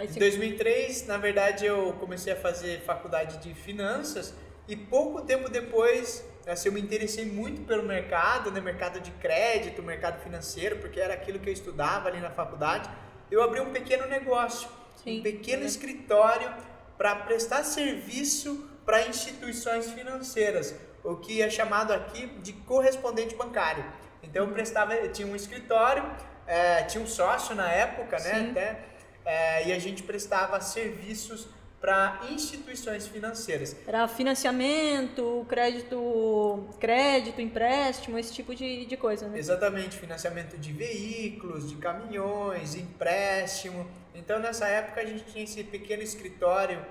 [0.00, 4.32] Em você- 2003, na verdade, eu comecei a fazer faculdade de finanças
[4.66, 9.82] e pouco tempo depois, assim, eu me interessei muito pelo mercado, né, mercado de crédito,
[9.82, 12.88] mercado financeiro, porque era aquilo que eu estudava ali na faculdade.
[13.30, 14.68] Eu abri um pequeno negócio,
[15.04, 15.20] Sim.
[15.20, 16.50] um pequeno escritório
[16.96, 23.84] para prestar serviço para instituições financeiras, o que é chamado aqui de correspondente bancário.
[24.22, 26.02] Então eu prestava, eu tinha um escritório,
[26.46, 28.50] eh, tinha um sócio na época, né, Sim.
[28.50, 28.89] até
[29.30, 31.46] é, e a gente prestava serviços
[31.80, 33.76] para instituições financeiras.
[33.86, 39.38] Era financiamento, crédito, crédito, empréstimo, esse tipo de, de coisa, né?
[39.38, 43.88] Exatamente, financiamento de veículos, de caminhões, empréstimo.
[44.14, 46.84] Então nessa época a gente tinha esse pequeno escritório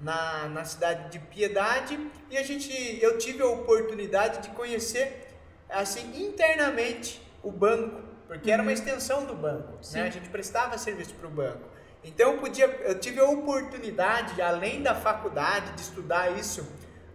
[0.00, 5.28] na, na cidade de Piedade e a gente, eu tive a oportunidade de conhecer
[5.70, 10.02] assim internamente o banco, porque era uma extensão do banco, né?
[10.02, 11.74] A gente prestava serviço para o banco.
[12.04, 16.66] Então eu podia, eu tive a oportunidade, além da faculdade, de estudar isso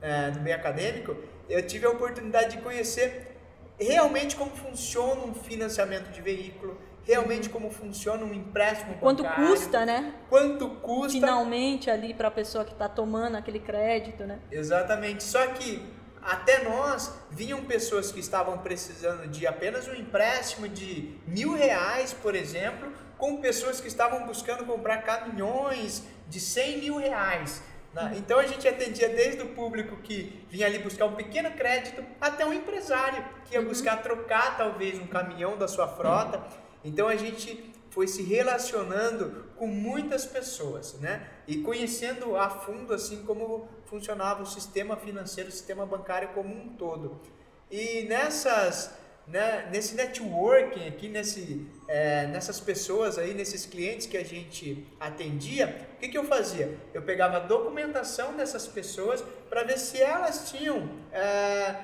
[0.02, 1.15] eh, no meio acadêmico,
[1.47, 3.38] eu tive a oportunidade de conhecer
[3.80, 9.86] realmente como funciona um financiamento de veículo, realmente como funciona um empréstimo Quanto bancário, custa,
[9.86, 10.13] né?
[10.30, 14.39] quanto custa Finalmente ali para a pessoa que está tomando aquele crédito, né?
[14.52, 15.23] Exatamente.
[15.23, 15.82] Só que
[16.21, 22.36] até nós vinham pessoas que estavam precisando de apenas um empréstimo de mil reais, por
[22.36, 27.62] exemplo, com pessoas que estavam buscando comprar caminhões de 100 mil reais.
[27.93, 28.13] né?
[28.17, 32.45] Então a gente atendia desde o público que vinha ali buscar um pequeno crédito até
[32.45, 36.41] um empresário que ia buscar trocar talvez um caminhão da sua frota.
[36.84, 41.27] Então a gente foi se relacionando com muitas pessoas, né?
[41.47, 46.69] E conhecendo a fundo assim como funcionava o sistema financeiro, o sistema bancário como um
[46.69, 47.19] todo.
[47.69, 48.93] E nessas,
[49.27, 55.88] né, nesse networking aqui, nesse, é, nessas pessoas aí, nesses clientes que a gente atendia,
[55.95, 56.78] o que, que eu fazia?
[56.93, 61.75] Eu pegava a documentação dessas pessoas para ver se elas tinham, é,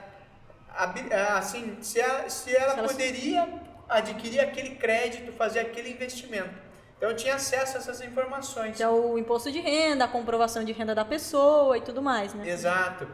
[1.09, 3.49] é, assim, se, ela Se elas- poderia
[3.89, 6.53] adquirir aquele crédito, fazer aquele investimento.
[6.97, 8.79] Então eu tinha acesso a essas informações.
[8.79, 12.47] É o imposto de renda, a comprovação de renda da pessoa e tudo mais, né?
[12.47, 13.07] Exato.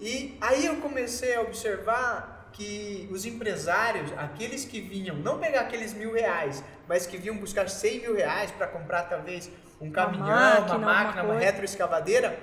[0.00, 5.92] E aí eu comecei a observar que os empresários, aqueles que vinham, não pegar aqueles
[5.94, 10.34] mil reais, mas que vinham buscar 100 mil reais para comprar talvez um caminhão, uma
[10.34, 11.44] máquina, máquina, alguma uma coisa.
[11.44, 12.38] retroescavadeira,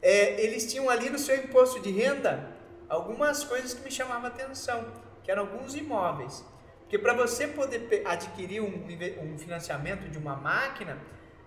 [0.00, 2.48] é, eles tinham ali no seu imposto de renda
[2.88, 4.84] algumas coisas que me chamavam a atenção,
[5.22, 6.44] que eram alguns imóveis.
[6.80, 8.84] Porque para você poder adquirir um,
[9.22, 10.98] um financiamento de uma máquina,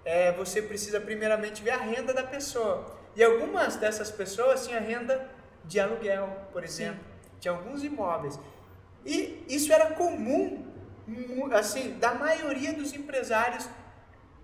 [0.03, 2.95] é, você precisa primeiramente ver a renda da pessoa.
[3.15, 5.29] E algumas dessas pessoas tinham renda
[5.63, 7.14] de aluguel, por exemplo.
[7.39, 8.39] Tinha alguns imóveis.
[9.06, 10.65] E isso era comum,
[11.08, 13.63] mu- assim, da maioria dos empresários.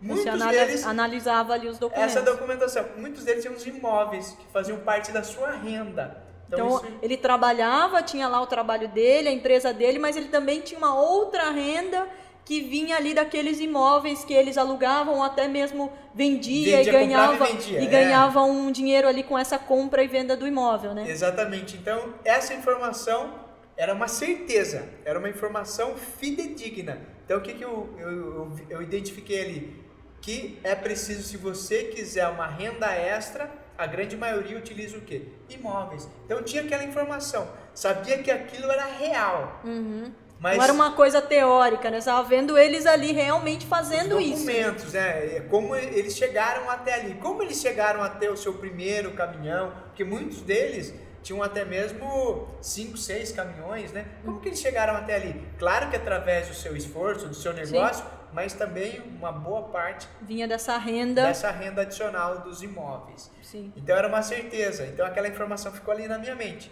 [0.02, 2.16] Você Muitos deles analisava ali os documentos.
[2.16, 2.86] essa documentação.
[2.98, 6.24] Muitos deles tinham os imóveis que faziam parte da sua renda.
[6.48, 10.28] Então, Então, isso, ele trabalhava, tinha lá o trabalho dele, a empresa dele, mas ele
[10.28, 12.08] também tinha uma outra renda
[12.46, 17.52] que vinha ali daqueles imóveis que eles alugavam até mesmo vendia, Vendia, e ganhava e
[17.54, 17.90] vendia, e é.
[17.90, 21.10] ganhava um dinheiro ali com essa compra e venda do imóvel, né?
[21.10, 21.78] exatamente.
[21.78, 23.34] Então, essa informação
[23.78, 27.02] era uma certeza, era uma informação fidedigna.
[27.26, 29.82] Então, o que, que eu, eu, eu, eu identifiquei ali?
[30.22, 35.24] Que é preciso, se você quiser uma renda extra, a grande maioria utiliza o quê?
[35.50, 36.08] Imóveis.
[36.26, 39.62] Então, tinha aquela informação, sabia que aquilo era real.
[39.64, 40.12] Uhum.
[40.42, 42.02] Mas Não era uma coisa teórica, né?
[42.02, 44.44] Você estava vendo eles ali realmente fazendo os isso.
[44.44, 45.36] documentos, né?
[45.36, 50.04] É Como eles chegaram até ali, como eles chegaram até o seu primeiro caminhão, porque
[50.04, 54.08] muitos deles tinham até mesmo cinco, seis caminhões, né?
[54.26, 55.48] Como que eles chegaram até ali?
[55.60, 58.12] Claro que através do seu esforço, do seu negócio, Sim.
[58.34, 63.32] mas também uma boa parte vinha dessa renda, dessa renda adicional dos imóveis.
[63.44, 63.72] Sim.
[63.78, 64.88] Então era uma certeza.
[64.88, 66.72] Então aquela informação ficou ali na minha mente.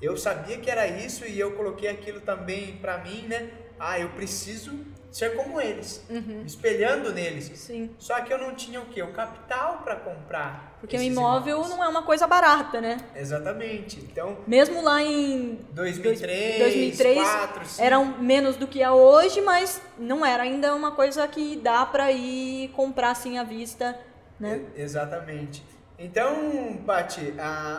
[0.00, 3.50] Eu sabia que era isso e eu coloquei aquilo também para mim, né?
[3.78, 4.72] Ah, eu preciso
[5.10, 6.42] ser como eles, uhum.
[6.44, 7.50] espelhando neles.
[7.54, 7.90] Sim.
[7.98, 9.02] Só que eu não tinha o quê?
[9.02, 10.76] O capital para comprar.
[10.78, 11.74] Porque o imóvel imóveis.
[11.74, 12.98] não é uma coisa barata, né?
[13.14, 13.98] Exatamente.
[14.00, 20.24] Então, mesmo lá em 2003, 2003 4, eram menos do que é hoje, mas não
[20.24, 23.98] era ainda uma coisa que dá para ir comprar assim à vista,
[24.38, 24.66] né?
[24.76, 25.64] exatamente.
[25.98, 27.34] Então, Pati,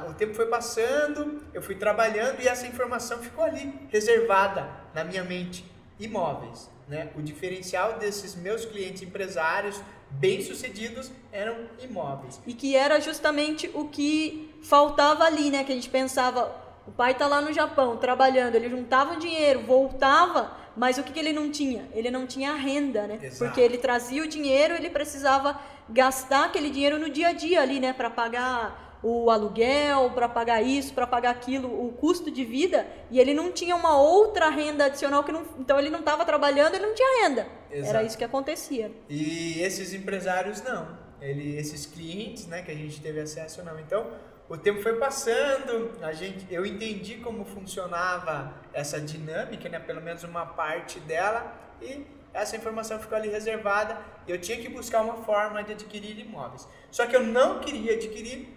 [0.09, 5.23] o tempo foi passando, eu fui trabalhando e essa informação ficou ali, reservada na minha
[5.23, 5.63] mente.
[5.99, 7.09] Imóveis, né?
[7.15, 12.39] O diferencial desses meus clientes empresários bem-sucedidos eram imóveis.
[12.45, 15.63] E que era justamente o que faltava ali, né?
[15.63, 19.61] Que a gente pensava, o pai está lá no Japão trabalhando, ele juntava o dinheiro,
[19.61, 21.89] voltava, mas o que, que ele não tinha?
[21.93, 23.17] Ele não tinha renda, né?
[23.21, 23.45] Exato.
[23.45, 27.79] Porque ele trazia o dinheiro, ele precisava gastar aquele dinheiro no dia a dia ali,
[27.79, 27.93] né?
[27.93, 33.19] Para pagar o aluguel, para pagar isso, para pagar aquilo, o custo de vida, e
[33.19, 36.87] ele não tinha uma outra renda adicional que não, então ele não estava trabalhando, ele
[36.87, 37.47] não tinha renda.
[37.71, 37.89] Exato.
[37.89, 38.91] Era isso que acontecia.
[39.07, 43.79] E esses empresários não, ele, esses clientes, né, que a gente teve acesso não.
[43.79, 44.11] Então
[44.49, 50.23] o tempo foi passando, a gente, eu entendi como funcionava essa dinâmica, né, pelo menos
[50.23, 52.05] uma parte dela, e
[52.37, 53.97] essa informação ficou ali reservada.
[54.27, 56.67] Eu tinha que buscar uma forma de adquirir imóveis.
[56.91, 58.47] Só que eu não queria adquirir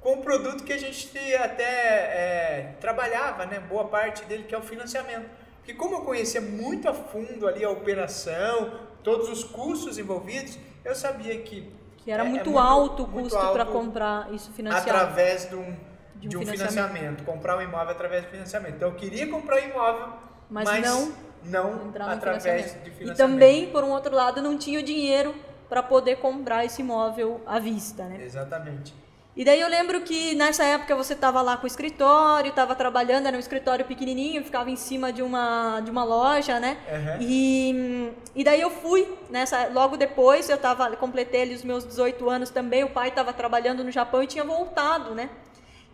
[0.00, 4.58] com o produto que a gente até é, trabalhava, né, boa parte dele, que é
[4.58, 5.26] o financiamento.
[5.56, 10.94] Porque como eu conhecia muito a fundo ali a operação, todos os custos envolvidos, eu
[10.94, 11.72] sabia que...
[11.96, 14.90] Que era é, muito, é muito, alto o custo para comprar isso financiado.
[14.90, 15.74] Através de um,
[16.16, 16.68] de um, de um financiamento.
[16.68, 17.24] financiamento.
[17.24, 18.74] Comprar um imóvel através de financiamento.
[18.74, 20.08] Então eu queria comprar um imóvel,
[20.50, 23.12] mas, mas não, não através de financiamento.
[23.12, 25.34] E também, por um outro lado, não tinha o dinheiro
[25.68, 28.22] para poder comprar esse imóvel à vista, né?
[28.22, 28.94] Exatamente.
[29.36, 33.26] E daí eu lembro que nessa época você estava lá com o escritório, estava trabalhando,
[33.26, 36.76] era um escritório pequenininho, ficava em cima de uma, de uma loja, né?
[36.88, 37.16] Uhum.
[37.20, 42.30] E, e daí eu fui, nessa, logo depois eu tava, completei ali os meus 18
[42.30, 45.28] anos também, o pai estava trabalhando no Japão e tinha voltado, né?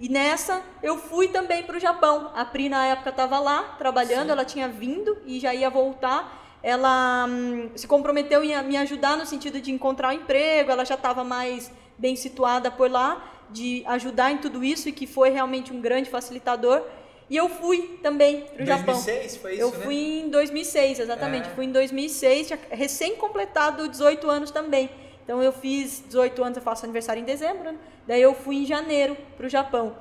[0.00, 2.30] E nessa eu fui também para o Japão.
[2.34, 4.30] A Pri na época estava lá trabalhando, Sim.
[4.30, 6.58] ela tinha vindo e já ia voltar.
[6.62, 10.94] Ela hum, se comprometeu em me ajudar no sentido de encontrar um emprego, ela já
[10.94, 15.70] estava mais bem situada por lá, de ajudar em tudo isso e que foi realmente
[15.70, 16.82] um grande facilitador.
[17.28, 18.94] E eu fui também para o Japão.
[18.94, 19.84] 2006 foi isso, Eu né?
[19.84, 21.48] fui em 2006, exatamente.
[21.48, 21.52] É.
[21.52, 24.90] Fui em 2006, tinha recém completado 18 anos também.
[25.24, 27.78] Então eu fiz 18 anos, eu faço aniversário em dezembro, né?
[28.10, 29.94] Daí eu fui em janeiro para o Japão.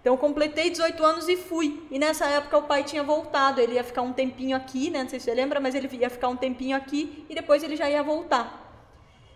[0.00, 1.84] Então eu completei 18 anos e fui.
[1.90, 5.02] E nessa época o pai tinha voltado, ele ia ficar um tempinho aqui, né?
[5.02, 7.74] Não sei se você lembra, mas ele ia ficar um tempinho aqui e depois ele
[7.74, 8.86] já ia voltar.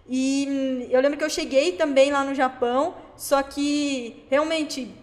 [0.09, 4.95] E hum, eu lembro que eu cheguei também lá no Japão, só que realmente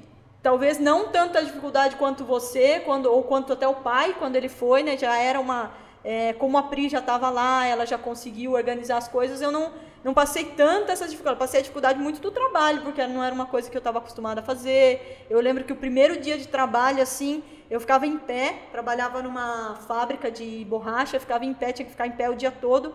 [0.41, 4.83] talvez não tanta dificuldade quanto você, quando ou quanto até o pai quando ele foi,
[4.83, 4.97] né?
[4.97, 9.09] Já era uma é, como a Pri já estava lá, ela já conseguiu organizar as
[9.09, 13.05] coisas, eu não não passei tanta essa dificuldade, passei a dificuldade muito do trabalho, porque
[13.07, 15.25] não era uma coisa que eu estava acostumada a fazer.
[15.29, 19.75] Eu lembro que o primeiro dia de trabalho, assim, eu ficava em pé, trabalhava numa
[19.87, 22.93] fábrica de borracha, ficava em pé, tinha que ficar em pé o dia todo.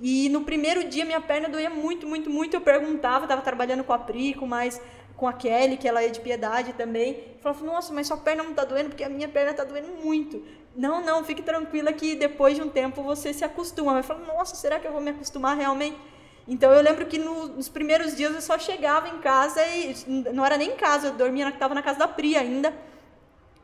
[0.00, 2.54] E no primeiro dia minha perna doía muito, muito, muito.
[2.54, 4.80] Eu perguntava, estava trabalhando com a Pri, com mais
[5.16, 7.10] com a Kelly, que ela é de piedade também.
[7.34, 9.88] Eu falava, nossa, mas sua perna não está doendo porque a minha perna está doendo
[10.02, 10.40] muito.
[10.76, 13.96] Não, não, fique tranquila que depois de um tempo você se acostuma.
[13.96, 15.96] Eu falava, nossa, será que eu vou me acostumar realmente?
[16.48, 19.94] Então eu lembro que no, nos primeiros dias eu só chegava em casa e
[20.32, 22.72] não era nem em casa, eu dormia, estava na casa da Pri ainda.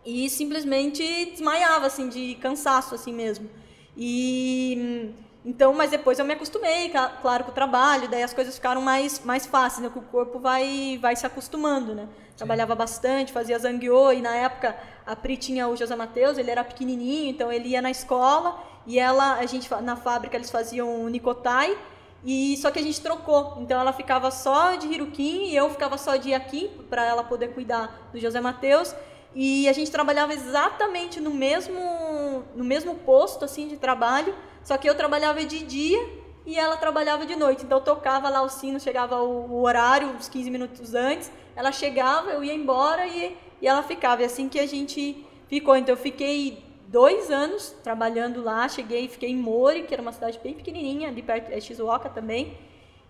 [0.04, 3.48] E simplesmente desmaiava assim de cansaço assim mesmo.
[3.96, 8.80] E então, mas depois eu me acostumei, claro, com o trabalho, daí as coisas ficaram
[8.80, 9.90] mais, mais fáceis, né?
[9.90, 12.08] Que o corpo vai, vai se acostumando, né?
[12.30, 12.36] Sim.
[12.38, 14.74] Trabalhava bastante, fazia zangueô, e na época
[15.06, 18.98] a Pri tinha o José Matheus, ele era pequenininho, então ele ia na escola, e
[18.98, 21.76] ela, a gente, na fábrica eles faziam nicotai,
[22.24, 25.98] e só que a gente trocou, então ela ficava só de Hirukin e eu ficava
[25.98, 28.94] só de Yaki, para ela poder cuidar do José Matheus,
[29.34, 34.88] e a gente trabalhava exatamente no mesmo, no mesmo posto, assim, de trabalho, só que
[34.88, 37.64] eu trabalhava de dia e ela trabalhava de noite.
[37.64, 41.30] Então eu tocava lá o sino, chegava o, o horário, uns 15 minutos antes.
[41.56, 44.22] Ela chegava, eu ia embora e, e ela ficava.
[44.22, 45.76] E assim que a gente ficou.
[45.76, 48.68] Então eu fiquei dois anos trabalhando lá.
[48.68, 52.56] Cheguei, fiquei em Mori, que era uma cidade bem pequenininha, ali perto de Shizuoka também.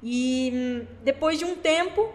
[0.03, 2.13] E hum, depois de um tempo,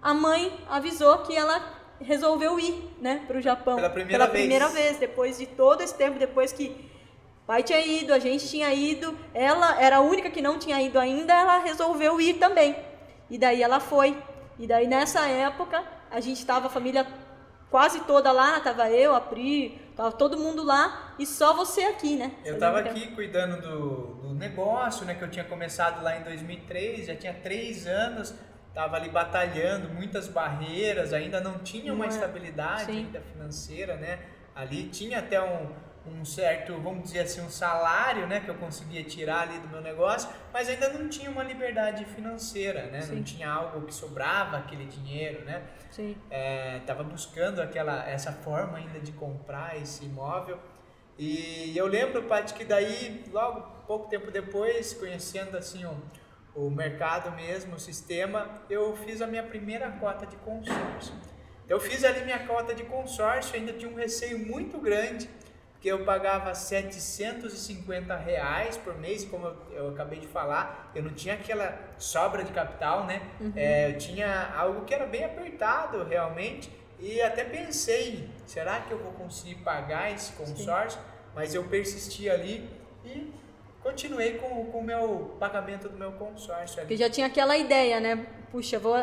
[0.00, 3.76] a mãe avisou que ela resolveu ir, né, para o Japão.
[3.76, 4.44] Pela primeira Pela vez.
[4.44, 6.90] primeira vez, depois de todo esse tempo, depois que
[7.46, 10.98] pai tinha ido, a gente tinha ido, ela era a única que não tinha ido
[10.98, 12.76] ainda, ela resolveu ir também.
[13.30, 14.16] E daí ela foi.
[14.58, 17.06] E daí nessa época, a gente estava a família
[17.70, 22.16] quase toda lá, tava eu, a Pri, tava todo mundo lá e só você aqui,
[22.16, 22.32] né?
[22.44, 27.06] Eu estava aqui cuidando do, do negócio, né, que eu tinha começado lá em 2003,
[27.06, 28.34] já tinha três anos,
[28.68, 32.08] estava ali batalhando, muitas barreiras, ainda não tinha uma é.
[32.08, 32.98] estabilidade Sim.
[32.98, 34.18] ainda financeira, né?
[34.54, 35.70] Ali tinha até um,
[36.08, 39.80] um certo, vamos dizer assim, um salário, né, que eu conseguia tirar ali do meu
[39.80, 43.00] negócio, mas ainda não tinha uma liberdade financeira, né?
[43.00, 43.22] Não Sim.
[43.22, 45.62] tinha algo que sobrava aquele dinheiro, né?
[45.96, 46.14] Sim.
[46.78, 50.58] estava buscando aquela essa forma ainda de comprar esse imóvel
[51.18, 55.96] e eu lembro Paty que daí logo pouco tempo depois conhecendo assim o,
[56.54, 61.14] o mercado mesmo o sistema eu fiz a minha primeira cota de consórcio
[61.66, 65.30] eu fiz ali minha cota de consórcio ainda tinha um receio muito grande
[65.86, 71.12] porque eu pagava 750 reais por mês, como eu, eu acabei de falar, eu não
[71.12, 73.22] tinha aquela sobra de capital, né?
[73.54, 76.68] É, eu tinha algo que era bem apertado realmente
[76.98, 80.98] e até pensei, será que eu vou conseguir pagar esse consórcio?
[81.36, 82.68] Mas eu persisti ali
[83.04, 83.32] e
[83.80, 86.88] continuei com com o meu pagamento do meu consórcio ali.
[86.88, 88.26] Porque já tinha aquela ideia, né?
[88.50, 88.94] Puxa, vou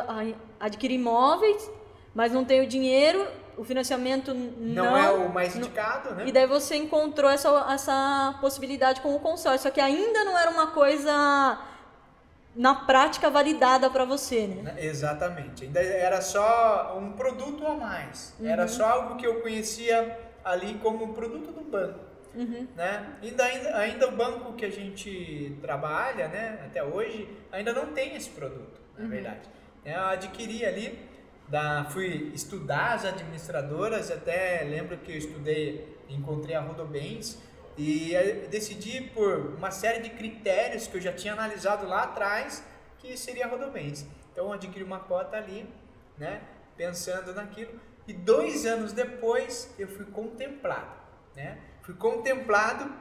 [0.60, 1.72] adquirir imóveis,
[2.13, 6.23] mas não tenho dinheiro, o financiamento Não, não, é o mais não- indicado, né?
[6.28, 10.49] E daí você encontrou essa, essa possibilidade com o consórcio, só que ainda não era
[10.49, 11.60] uma coisa
[12.56, 14.62] na prática validada para você, né?
[14.63, 14.76] Né?
[14.86, 15.65] Exatamente.
[15.65, 18.36] Ainda era só um produto a mais.
[18.43, 21.99] Era só algo que eu conhecia ali como um produto do banco.
[22.36, 22.67] Uhum.
[22.76, 23.06] Né?
[23.21, 28.15] Ainda, ainda, ainda o banco que a gente trabalha, né, até hoje, ainda não tem
[28.15, 29.41] esse produto, na verdade.
[29.86, 30.99] Eu adquiri ali,
[31.54, 37.38] da, fui estudar as administradoras, até lembro que eu estudei, encontrei a Rodobens,
[37.78, 38.12] e
[38.50, 42.63] decidi por uma série de critérios que eu já tinha analisado lá atrás,
[42.98, 44.04] que seria a Rodobens.
[44.32, 45.70] Então adquiri uma cota ali,
[46.18, 46.42] né,
[46.76, 50.96] pensando naquilo, e dois anos depois eu fui contemplado,
[51.36, 51.60] né?
[51.84, 52.92] Fui contemplado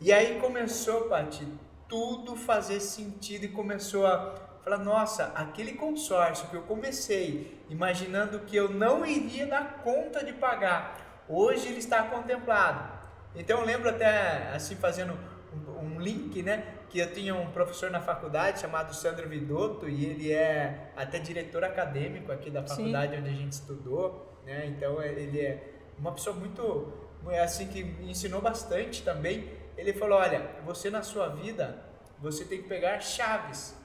[0.00, 1.46] e aí começou, Paty,
[1.88, 8.56] tudo fazer sentido e começou a falar, nossa, aquele consórcio que eu comecei imaginando que
[8.56, 13.00] eu não iria dar conta de pagar, hoje ele está contemplado.
[13.34, 15.16] Então eu lembro até assim fazendo
[15.54, 20.04] um, um link, né, que eu tinha um professor na faculdade chamado Sandro Vidotto e
[20.04, 22.68] ele é até diretor acadêmico aqui da Sim.
[22.68, 24.66] faculdade onde a gente estudou, né?
[24.66, 26.92] Então ele é uma pessoa muito
[27.28, 29.52] é assim que me ensinou bastante também.
[29.76, 31.78] Ele falou: "Olha, você na sua vida,
[32.18, 33.76] você tem que pegar chaves.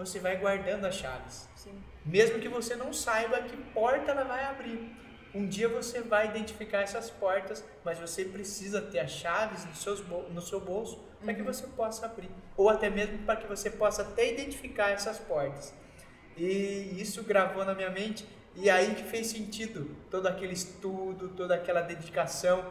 [0.00, 1.46] Você vai guardando as chaves.
[1.54, 1.78] Sim.
[2.06, 4.96] Mesmo que você não saiba que porta ela vai abrir.
[5.34, 10.00] Um dia você vai identificar essas portas, mas você precisa ter as chaves no, seus
[10.00, 12.30] no seu bolso para que você possa abrir.
[12.56, 15.74] Ou até mesmo para que você possa até identificar essas portas.
[16.34, 18.26] E isso gravou na minha mente.
[18.56, 22.64] E aí que fez sentido todo aquele estudo, toda aquela dedicação,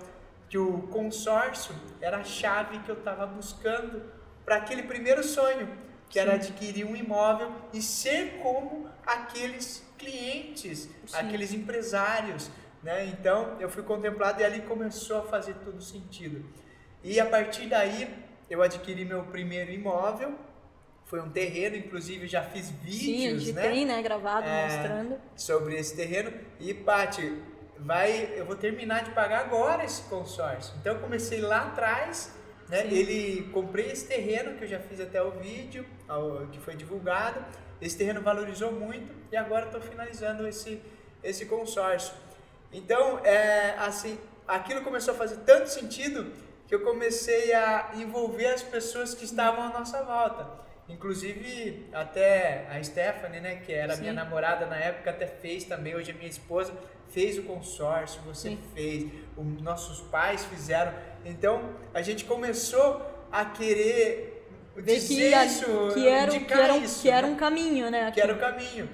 [0.50, 4.02] que o consórcio era a chave que eu estava buscando
[4.44, 5.70] para aquele primeiro sonho,
[6.10, 11.18] que era adquirir um imóvel e ser como aqueles clientes, Sim.
[11.18, 12.50] aqueles empresários,
[12.82, 13.06] né?
[13.06, 16.44] Então eu fui contemplado e ali começou a fazer todo sentido.
[17.04, 18.10] E a partir daí
[18.50, 20.34] eu adquiri meu primeiro imóvel,
[21.06, 23.62] foi um terreno, inclusive já fiz Sim, a vídeos, né?
[23.62, 24.64] tem, né, gravado, É.
[24.66, 25.18] mostrando.
[25.36, 27.42] sobre esse terreno e Pati,
[27.78, 30.74] vai, eu vou terminar de pagar agora esse consórcio.
[30.80, 32.32] Então eu comecei lá atrás,
[32.70, 32.84] né?
[32.84, 32.94] Sim.
[32.96, 37.44] Ele comprei esse terreno que eu já fiz até o vídeo, ao- que foi divulgado.
[37.82, 40.82] Esse terreno valorizou muito e agora estou finalizando esse
[41.22, 42.14] esse consórcio.
[42.72, 46.32] Então, é, assim, aquilo começou a fazer tanto sentido
[46.66, 50.48] que eu comecei a envolver as pessoas que estavam à nossa volta.
[50.88, 54.02] Inclusive, até a Stephanie, né, que era Sim.
[54.02, 56.72] minha namorada na época, até fez também, hoje é minha esposa,
[57.12, 58.60] fez o consórcio, você Sim.
[58.74, 60.94] fez, os nossos pais fizeram.
[61.26, 64.46] Então, a gente começou a querer
[64.76, 67.34] Ver dizer que, isso, que, era, que, indicar era, um- isso, que era né?
[67.34, 68.12] um caminho, né?
[68.12, 68.90] que era o caminho.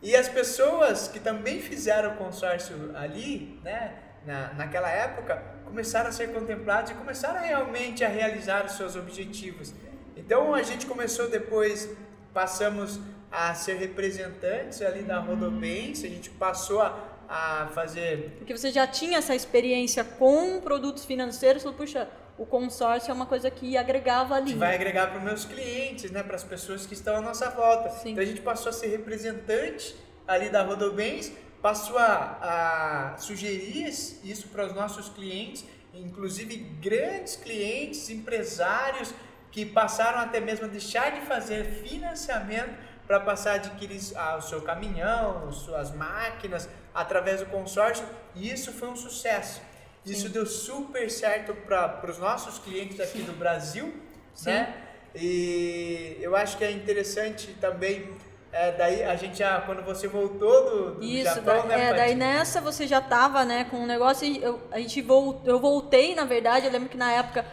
[0.00, 3.94] E as pessoas que também fizeram o consórcio ali, né,
[4.26, 9.72] na, naquela época, começaram a ser contemplados e começaram realmente a realizar os seus objetivos.
[10.14, 11.88] Então a gente começou depois,
[12.34, 13.00] passamos
[13.32, 16.96] a ser representantes ali da Rodobens, a gente passou a,
[17.28, 23.10] a fazer Porque você já tinha essa experiência com produtos financeiros, falou, puxa, o consórcio
[23.10, 24.52] é uma coisa que agregava ali.
[24.52, 27.50] que vai agregar para os meus clientes, né, para as pessoas que estão à nossa
[27.50, 27.90] volta.
[27.90, 28.10] Sim.
[28.10, 29.94] Então a gente passou a ser representante
[30.26, 31.32] ali da Rodobens
[31.64, 35.64] passou a, a sugerir isso para os nossos clientes,
[35.94, 39.14] inclusive grandes clientes, empresários
[39.50, 42.74] que passaram até mesmo a deixar de fazer financiamento
[43.06, 48.72] para passar a adquirir ah, o seu caminhão, suas máquinas através do consórcio, e isso
[48.72, 49.60] foi um sucesso.
[50.06, 50.32] Isso Sim.
[50.32, 53.24] deu super certo para os nossos clientes aqui Sim.
[53.24, 53.92] do Brasil,
[54.34, 54.50] Sim.
[54.50, 54.74] né?
[55.14, 58.14] E eu acho que é interessante também
[58.54, 61.90] é, daí a gente já, quando você voltou do, do Isso, Japão, da, né?
[61.90, 65.58] É, daí nessa você já tava, né, com um negócio, eu, a gente volt, eu
[65.58, 67.44] voltei, na verdade, eu lembro que na época,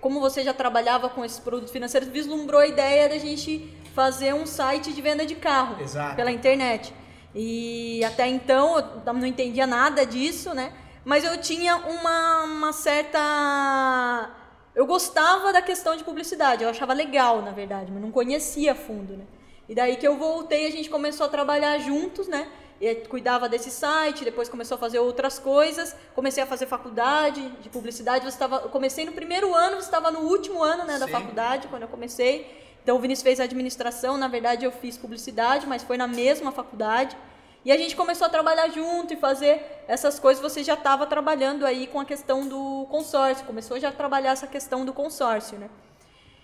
[0.00, 4.44] como você já trabalhava com esses produtos financeiros, vislumbrou a ideia da gente fazer um
[4.44, 6.16] site de venda de carro Exato.
[6.16, 6.92] pela internet.
[7.34, 10.72] E até então eu não entendia nada disso, né?
[11.04, 14.30] Mas eu tinha uma, uma certa.
[14.74, 18.74] Eu gostava da questão de publicidade, eu achava legal, na verdade, mas não conhecia a
[18.74, 19.24] fundo, né?
[19.68, 22.48] E daí que eu voltei, a gente começou a trabalhar juntos, né?
[22.80, 27.68] E cuidava desse site, depois começou a fazer outras coisas, comecei a fazer faculdade de
[27.68, 28.24] publicidade.
[28.24, 31.12] Você estava, comecei no primeiro ano, você estava no último ano, né, da Sim.
[31.12, 32.69] faculdade quando eu comecei.
[32.90, 37.16] Então o Vinícius fez administração, na verdade eu fiz publicidade, mas foi na mesma faculdade.
[37.64, 40.42] E a gente começou a trabalhar junto e fazer essas coisas.
[40.42, 44.48] Você já estava trabalhando aí com a questão do consórcio, começou já a trabalhar essa
[44.48, 45.70] questão do consórcio, né?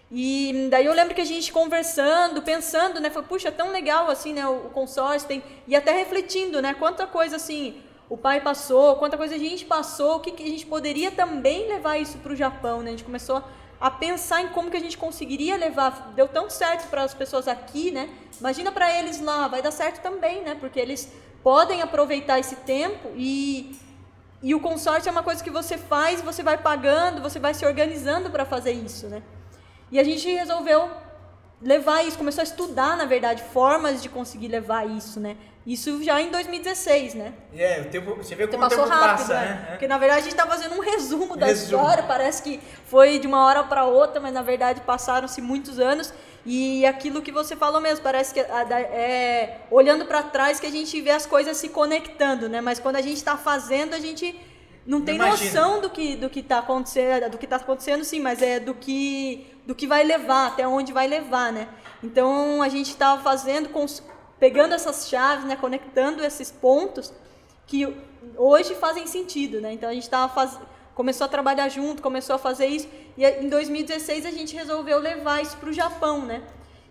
[0.08, 3.10] E daí eu lembro que a gente conversando, pensando, né?
[3.10, 4.46] Foi, puxa, tão legal assim, né?
[4.46, 5.42] O, consórcio tem.
[5.66, 6.74] E até refletindo, né?
[6.74, 10.46] Quanta coisa assim o pai passou, quanta coisa a gente passou, o que, que a
[10.46, 12.90] gente poderia também levar isso para o Japão, né?
[12.90, 13.42] A gente começou
[13.80, 16.12] a pensar em como que a gente conseguiria levar.
[16.14, 18.08] Deu tão certo para as pessoas aqui, né?
[18.40, 20.56] Imagina para eles lá, vai dar certo também, né?
[20.58, 21.12] Porque eles
[21.42, 23.78] podem aproveitar esse tempo e
[24.42, 27.64] e o consórcio é uma coisa que você faz, você vai pagando, você vai se
[27.64, 29.22] organizando para fazer isso, né?
[29.90, 30.90] E a gente resolveu
[31.60, 35.36] levar isso, começou a estudar, na verdade, formas de conseguir levar isso, né?
[35.66, 37.32] Isso já em 2016, né?
[37.52, 39.46] É, o tempo, você vê como o tempo rápido, passa, né?
[39.48, 39.66] né?
[39.70, 41.82] Porque na verdade a gente está fazendo um resumo da resumo.
[41.82, 46.14] história, parece que foi de uma hora para outra, mas na verdade passaram-se muitos anos.
[46.44, 51.00] E aquilo que você falou mesmo, parece que é, olhando para trás que a gente
[51.00, 52.60] vê as coisas se conectando, né?
[52.60, 54.38] Mas quando a gente está fazendo, a gente
[54.86, 58.40] não tem noção do que do que está acontecendo, do que tá acontecendo, sim, mas
[58.40, 61.68] é do que do que vai levar, até onde vai levar, né?
[62.02, 63.68] Então a gente estava fazendo,
[64.38, 67.12] pegando essas chaves, né, conectando esses pontos
[67.66, 67.84] que
[68.36, 69.72] hoje fazem sentido, né?
[69.72, 70.56] Então a gente estava faz...
[70.94, 75.42] começou a trabalhar junto, começou a fazer isso e em 2016 a gente resolveu levar
[75.42, 76.42] isso para o Japão, né?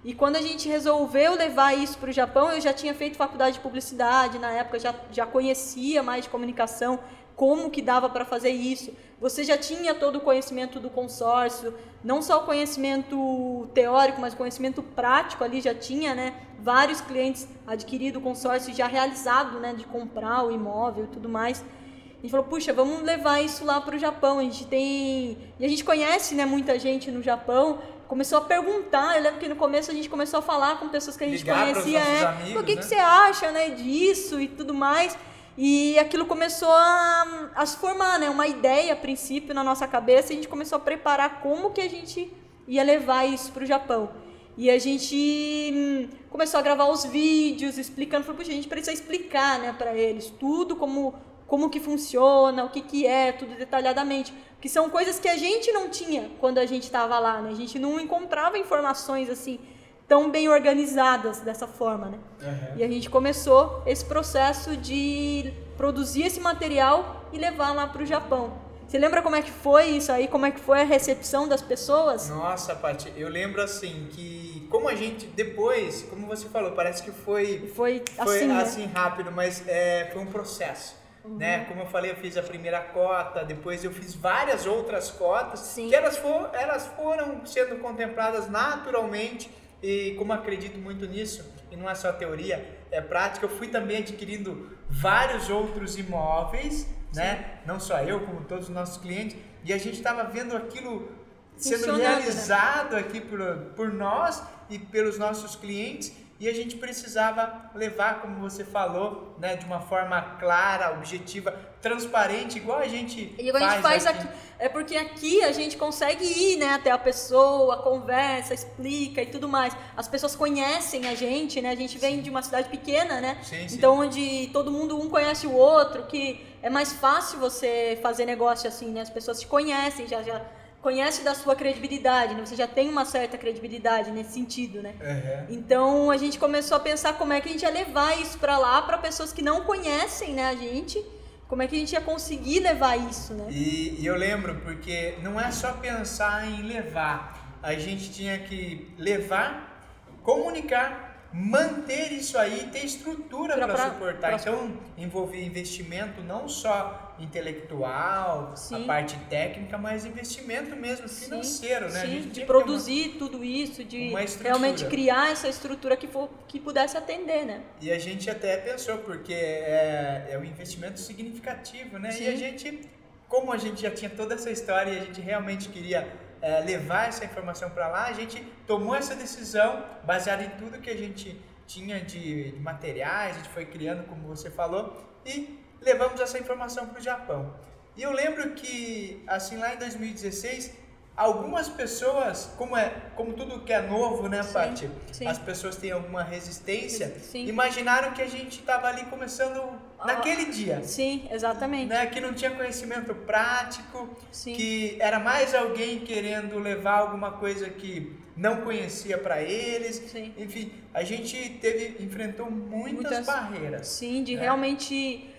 [0.03, 3.55] E quando a gente resolveu levar isso para o Japão, eu já tinha feito faculdade
[3.55, 6.99] de publicidade na época, já, já conhecia mais de comunicação,
[7.35, 8.93] como que dava para fazer isso.
[9.19, 11.73] Você já tinha todo o conhecimento do consórcio,
[12.03, 16.33] não só o conhecimento teórico, mas o conhecimento prático ali já tinha, né?
[16.59, 19.73] Vários clientes adquirido o consórcio já realizado, né?
[19.73, 21.59] De comprar o imóvel e tudo mais.
[21.59, 24.39] A gente falou, puxa, vamos levar isso lá para o Japão.
[24.39, 25.37] A gente tem.
[25.59, 27.79] E a gente conhece né, muita gente no Japão.
[28.07, 29.17] Começou a perguntar.
[29.17, 31.39] Eu lembro que no começo a gente começou a falar com pessoas que a gente
[31.39, 31.99] Ligar conhecia.
[31.99, 32.81] É, amigos, o que, né?
[32.81, 35.17] que você acha né, disso e tudo mais.
[35.57, 38.29] E aquilo começou a, a se formar, né?
[38.29, 41.79] Uma ideia a princípio na nossa cabeça e a gente começou a preparar como que
[41.81, 42.31] a gente
[42.67, 44.09] ia levar isso para o Japão.
[44.57, 49.59] E a gente hum, começou a gravar os vídeos explicando, falou, a gente precisa explicar,
[49.59, 51.13] né, para eles tudo como
[51.47, 55.71] como que funciona, o que que é, tudo detalhadamente, que são coisas que a gente
[55.71, 57.51] não tinha quando a gente estava lá, né?
[57.51, 59.59] A gente não encontrava informações assim
[60.07, 62.19] tão bem organizadas dessa forma, né?
[62.41, 62.77] Uhum.
[62.77, 68.05] E a gente começou esse processo de produzir esse material e levar lá para o
[68.05, 68.65] Japão.
[68.87, 70.27] Você lembra como é que foi isso aí?
[70.27, 72.29] Como é que foi a recepção das pessoas?
[72.29, 77.11] Nossa, Paty, eu lembro assim que como a gente depois, como você falou, parece que
[77.11, 78.61] foi foi, foi assim, né?
[78.61, 80.95] assim rápido, mas é, foi um processo.
[81.23, 81.37] Uhum.
[81.37, 81.65] Né?
[81.65, 85.89] Como eu falei, eu fiz a primeira cota, depois eu fiz várias outras cotas, Sim.
[85.89, 89.49] que elas, for, elas foram sendo contempladas naturalmente
[89.81, 93.97] e como acredito muito nisso, e não é só teoria, é prática, eu fui também
[93.97, 97.59] adquirindo vários outros imóveis, né?
[97.65, 101.11] Não só eu, como todos os nossos clientes, e a gente estava vendo aquilo
[101.57, 102.07] sendo né?
[102.07, 102.99] realizado né?
[102.99, 103.39] aqui por,
[103.75, 109.55] por nós e pelos nossos clientes e a gente precisava levar, como você falou, né,
[109.55, 114.05] de uma forma clara, objetiva, transparente, igual a gente e igual faz, a gente faz
[114.05, 114.27] aqui.
[114.27, 114.37] aqui.
[114.59, 119.47] É porque aqui a gente consegue ir, né, até a pessoa, conversa, explica e tudo
[119.47, 119.75] mais.
[119.95, 121.69] As pessoas conhecem a gente, né?
[121.69, 122.21] A gente vem sim.
[122.21, 123.37] de uma cidade pequena, né?
[123.41, 123.75] Sim, sim.
[123.77, 128.67] Então onde todo mundo um conhece o outro, que é mais fácil você fazer negócio
[128.67, 129.01] assim, né?
[129.01, 130.41] As pessoas te conhecem, já já
[130.85, 132.45] conhece da sua credibilidade, né?
[132.45, 134.93] Você já tem uma certa credibilidade nesse sentido, né?
[135.01, 135.55] Uhum.
[135.57, 138.55] Então a gente começou a pensar como é que a gente ia levar isso para
[138.59, 141.03] lá para pessoas que não conhecem, né, a gente.
[141.47, 143.47] Como é que a gente ia conseguir levar isso, né?
[143.49, 148.93] E, e eu lembro porque não é só pensar em levar, a gente tinha que
[148.99, 149.81] levar,
[150.21, 154.29] comunicar manter isso aí, ter estrutura para suportar.
[154.29, 154.35] Pra...
[154.35, 158.83] Então, envolver investimento não só intelectual, sim.
[158.83, 162.05] a parte técnica, mas investimento mesmo financeiro, sim, né?
[162.05, 166.97] Sim, de produzir uma, tudo isso, de realmente criar essa estrutura que, for, que pudesse
[166.97, 167.61] atender, né?
[167.81, 172.11] E a gente até pensou, porque é, é um investimento significativo, né?
[172.11, 172.23] Sim.
[172.23, 172.81] E a gente,
[173.27, 176.07] como a gente já tinha toda essa história e a gente realmente queria
[176.41, 180.89] é, levar essa informação para lá, a gente tomou essa decisão baseada em tudo que
[180.89, 184.95] a gente tinha de, de materiais, a gente foi criando, como você falou,
[185.25, 187.53] e levamos essa informação para o Japão.
[187.95, 190.71] E eu lembro que, assim, lá em 2016,
[191.15, 194.89] algumas pessoas, como é, como tudo que é novo, né, Paty?
[195.25, 197.47] As pessoas têm alguma resistência, sim.
[197.47, 199.61] imaginaram que a gente estava ali começando
[199.97, 200.83] ah, naquele dia.
[200.83, 201.87] Sim, exatamente.
[201.87, 204.53] Né, que não tinha conhecimento prático, sim.
[204.53, 209.95] que era mais alguém querendo levar alguma coisa que não conhecia para eles.
[210.11, 210.33] Sim.
[210.37, 213.87] Enfim, a gente teve enfrentou muitas, muitas barreiras.
[213.87, 214.41] Sim, de né?
[214.41, 215.33] realmente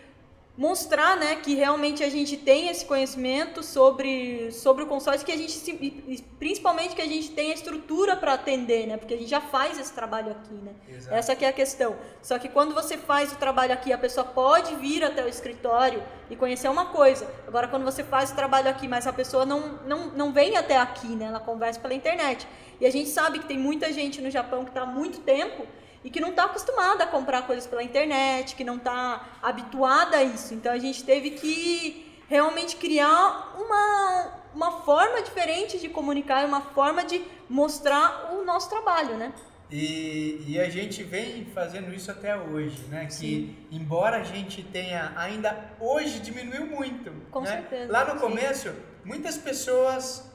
[0.56, 5.36] mostrar né, que realmente a gente tem esse conhecimento sobre, sobre o consórcio, que a
[5.36, 8.96] gente principalmente que a gente tem a estrutura para atender, né?
[8.96, 10.72] Porque a gente já faz esse trabalho aqui, né?
[10.88, 11.14] Exato.
[11.14, 11.96] Essa que é a questão.
[12.22, 16.02] Só que quando você faz o trabalho aqui, a pessoa pode vir até o escritório
[16.30, 17.26] e conhecer uma coisa.
[17.46, 20.76] Agora, quando você faz o trabalho aqui, mas a pessoa não, não, não vem até
[20.76, 21.26] aqui, né?
[21.26, 22.46] Ela conversa pela internet.
[22.80, 25.66] E a gente sabe que tem muita gente no Japão que está há muito tempo
[26.04, 30.22] e que não está acostumada a comprar coisas pela internet, que não está habituada a
[30.22, 30.54] isso.
[30.54, 37.04] Então a gente teve que realmente criar uma, uma forma diferente de comunicar, uma forma
[37.04, 39.32] de mostrar o nosso trabalho, né?
[39.70, 43.08] E, e a gente vem fazendo isso até hoje, né?
[43.10, 43.26] Sim.
[43.70, 47.12] Que embora a gente tenha ainda hoje diminuiu muito.
[47.30, 47.50] Com né?
[47.50, 47.90] certeza.
[47.92, 48.72] Lá no começo,
[49.04, 50.30] muitas pessoas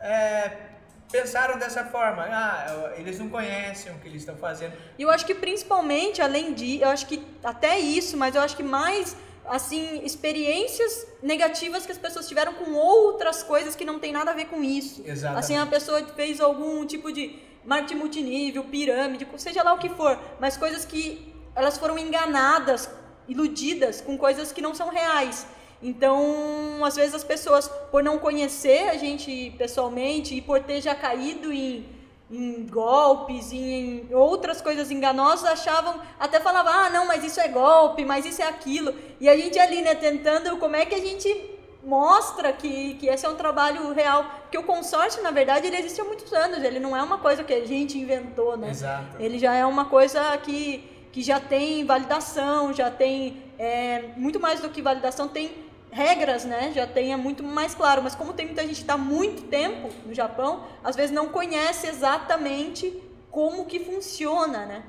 [0.00, 0.75] é,
[1.10, 2.22] pensaram dessa forma.
[2.24, 4.74] Ah, eles não conhecem o que eles estão fazendo.
[4.98, 8.56] E eu acho que principalmente, além de, eu acho que até isso, mas eu acho
[8.56, 9.16] que mais
[9.48, 14.34] assim, experiências negativas que as pessoas tiveram com outras coisas que não tem nada a
[14.34, 15.02] ver com isso.
[15.06, 15.38] Exatamente.
[15.38, 20.18] Assim, a pessoa fez algum tipo de marketing multinível, pirâmide, seja lá o que for,
[20.40, 22.88] mas coisas que elas foram enganadas,
[23.28, 25.46] iludidas com coisas que não são reais.
[25.82, 30.94] Então, às vezes as pessoas, por não conhecer a gente pessoalmente e por ter já
[30.94, 31.86] caído em,
[32.30, 37.48] em golpes, em, em outras coisas enganosas, achavam, até falavam, ah, não, mas isso é
[37.48, 38.94] golpe, mas isso é aquilo.
[39.20, 41.56] E a gente ali, né, tentando, como é que a gente
[41.86, 44.24] mostra que, que esse é um trabalho real.
[44.42, 47.44] Porque o consórcio, na verdade, ele existe há muitos anos, ele não é uma coisa
[47.44, 48.70] que a gente inventou, né?
[48.70, 49.16] Exato.
[49.20, 54.60] Ele já é uma coisa que, que já tem validação, já tem, é, muito mais
[54.60, 55.65] do que validação, tem
[55.96, 58.02] regras, né, já tenha muito mais claro.
[58.02, 61.86] Mas como tem muita gente que está muito tempo no Japão, às vezes não conhece
[61.86, 64.82] exatamente como que funciona, né?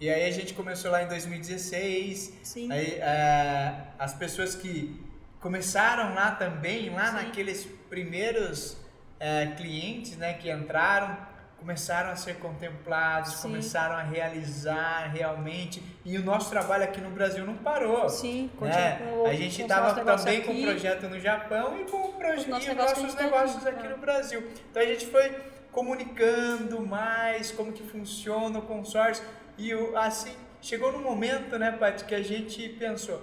[0.00, 2.32] E aí a gente começou lá em 2016.
[2.42, 2.72] Sim.
[2.72, 5.00] Aí, uh, as pessoas que
[5.40, 7.14] começaram lá também, lá Sim.
[7.14, 11.16] naqueles primeiros uh, clientes, né, que entraram,
[11.64, 13.48] começaram a ser contemplados, Sim.
[13.48, 15.82] começaram a realizar realmente.
[16.04, 18.06] E o nosso trabalho aqui no Brasil não parou.
[18.10, 18.98] Sim, né?
[19.26, 20.46] a gente estava também aqui.
[20.46, 23.88] com o projeto no Japão e com o projeto nossos e nossos negócios aqui, aqui
[23.88, 24.46] no Brasil.
[24.70, 25.34] Então a gente foi
[25.72, 29.24] comunicando mais como que funciona o consórcio
[29.56, 33.22] e assim chegou no momento, né, Paty, que a gente pensou,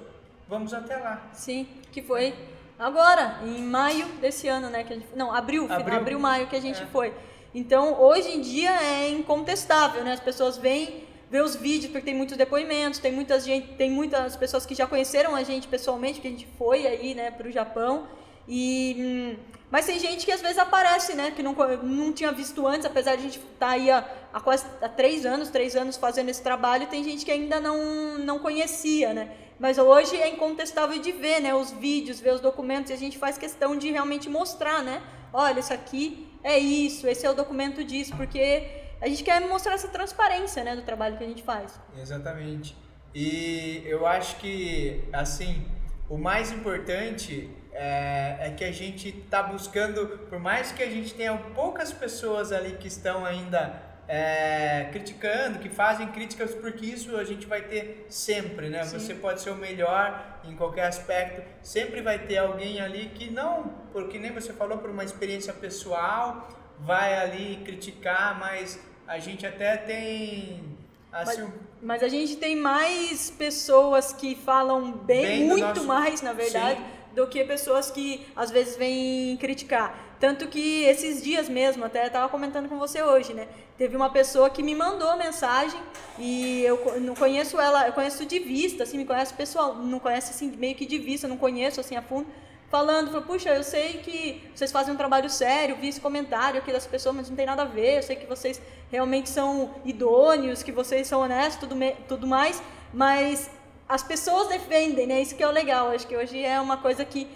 [0.49, 1.29] vamos até lá.
[1.31, 2.33] Sim, que foi
[2.79, 6.55] agora, em maio desse ano, né, que a gente, não, abril, abril, abril maio que
[6.55, 6.85] a gente é.
[6.87, 7.13] foi.
[7.53, 10.13] Então, hoje em dia é incontestável, né?
[10.13, 14.35] As pessoas vêm ver os vídeos porque tem muitos depoimentos, tem muitas gente, tem muitas
[14.35, 17.51] pessoas que já conheceram a gente pessoalmente, que a gente foi aí, né, para o
[17.51, 18.07] Japão.
[18.47, 19.35] E hum,
[19.71, 23.15] mas tem gente que às vezes aparece, né, que não, não tinha visto antes, apesar
[23.15, 26.27] de a gente estar tá aí há, há quase há três anos, três anos fazendo
[26.27, 29.31] esse trabalho, tem gente que ainda não, não conhecia, né?
[29.57, 33.17] Mas hoje é incontestável de ver, né, os vídeos, ver os documentos, e a gente
[33.17, 35.01] faz questão de realmente mostrar, né?
[35.33, 38.67] Olha, isso aqui é isso, esse é o documento disso, porque
[38.99, 41.79] a gente quer mostrar essa transparência, né, do trabalho que a gente faz.
[41.97, 42.75] Exatamente.
[43.13, 45.65] E eu acho que, assim,
[46.09, 51.13] o mais importante é, é que a gente está buscando, por mais que a gente
[51.13, 57.23] tenha poucas pessoas ali que estão ainda é, criticando, que fazem críticas, porque isso a
[57.23, 58.83] gente vai ter sempre, né?
[58.83, 58.99] Sim.
[58.99, 63.73] Você pode ser o melhor em qualquer aspecto, sempre vai ter alguém ali que não,
[63.93, 69.77] porque nem você falou, por uma experiência pessoal, vai ali criticar, mas a gente até
[69.77, 70.77] tem
[71.09, 75.85] assim, mas, mas, a gente tem mais pessoas que falam bem, bem muito nosso...
[75.85, 77.15] mais, na verdade, Sim.
[77.15, 80.10] do que pessoas que às vezes vêm criticar.
[80.21, 83.47] Tanto que esses dias mesmo, até estava comentando com você hoje, né?
[83.75, 85.81] Teve uma pessoa que me mandou mensagem
[86.19, 90.29] e eu não conheço ela, eu conheço de vista, assim, me conhece pessoal, não conhece
[90.29, 92.27] assim meio que de vista, não conheço assim a fundo,
[92.69, 96.71] falando, falou, puxa, eu sei que vocês fazem um trabalho sério, vi esse comentário aqui
[96.71, 98.61] das pessoas, mas não tem nada a ver, eu sei que vocês
[98.91, 101.75] realmente são idôneos, que vocês são honestos, tudo,
[102.07, 102.61] tudo mais,
[102.93, 103.49] mas
[103.89, 105.19] as pessoas defendem, né?
[105.19, 107.27] Isso que é o legal, acho que hoje é uma coisa que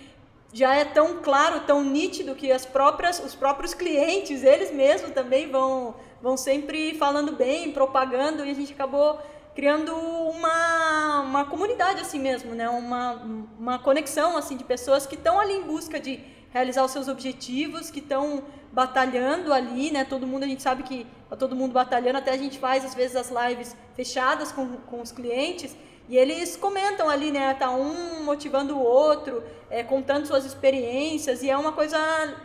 [0.53, 5.49] já é tão claro, tão nítido que as próprias, os próprios clientes, eles mesmos também
[5.49, 9.19] vão, vão sempre falando bem, propagando, e a gente acabou
[9.55, 12.69] criando uma, uma comunidade assim mesmo, né?
[12.69, 13.13] uma,
[13.57, 16.19] uma conexão assim de pessoas que estão ali em busca de
[16.51, 20.03] realizar os seus objetivos, que estão batalhando ali, né?
[20.03, 22.93] Todo mundo, a gente sabe que tá todo mundo batalhando, até a gente faz às
[22.93, 25.75] vezes as lives fechadas com, com os clientes,
[26.07, 27.53] e eles comentam ali, né?
[27.53, 31.97] Tá um motivando o outro, é, contando suas experiências, e é uma coisa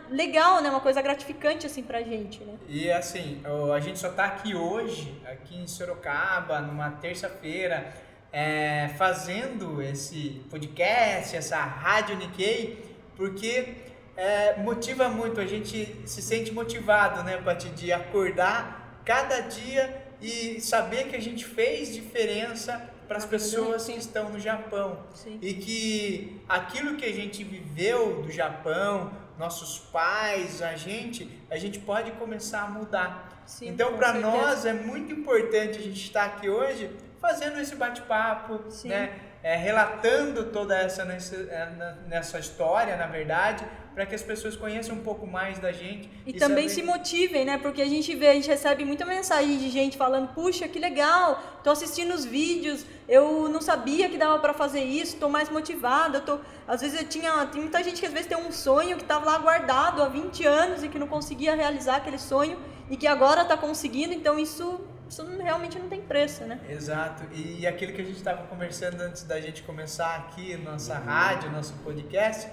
[0.09, 0.69] legal, né?
[0.69, 2.55] Uma coisa gratificante, assim, pra gente, né?
[2.67, 3.41] E, assim,
[3.73, 7.93] a gente só tá aqui hoje, aqui em Sorocaba, numa terça-feira,
[8.33, 12.83] é, fazendo esse podcast, essa Rádio Nikkei,
[13.15, 13.75] porque
[14.17, 20.61] é, motiva muito, a gente se sente motivado, né, Pati, de acordar cada dia e
[20.61, 24.97] saber que a gente fez diferença para as pessoas que estão no Japão.
[25.13, 25.37] Sim.
[25.41, 31.77] E que aquilo que a gente viveu do Japão, nossos pais, a gente, a gente
[31.79, 33.43] pode começar a mudar.
[33.45, 36.89] Sim, então, para nós é muito importante a gente estar aqui hoje
[37.19, 39.19] fazendo esse bate-papo, né?
[39.43, 44.95] É, relatando toda essa nessa, é, nessa história, na verdade, para que as pessoas conheçam
[44.95, 46.09] um pouco mais da gente.
[46.25, 46.81] E, e também saber...
[46.81, 47.57] se motivem, né?
[47.57, 51.41] Porque a gente vê, a gente recebe muita mensagem de gente falando: puxa, que legal,
[51.63, 56.21] tô assistindo os vídeos, eu não sabia que dava para fazer isso, tô mais motivada.
[56.21, 56.39] Tô...
[56.67, 57.45] Às vezes eu tinha.
[57.47, 60.45] Tem muita gente que às vezes tem um sonho que estava lá guardado há 20
[60.45, 62.57] anos e que não conseguia realizar aquele sonho
[62.89, 64.81] e que agora está conseguindo, então isso
[65.11, 66.57] isso realmente não tem preço, né?
[66.69, 67.23] Exato.
[67.33, 71.73] E aquilo que a gente estava conversando antes da gente começar aqui, nossa rádio, nosso
[71.83, 72.49] podcast,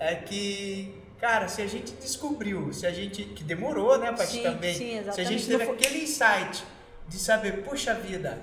[0.00, 3.22] é que, cara, se a gente descobriu, se a gente.
[3.22, 4.74] que demorou, né, Paty, sim, também.
[4.74, 5.14] Sim, exatamente.
[5.14, 6.64] Se a gente teve aquele insight
[7.06, 8.40] de saber, puxa vida,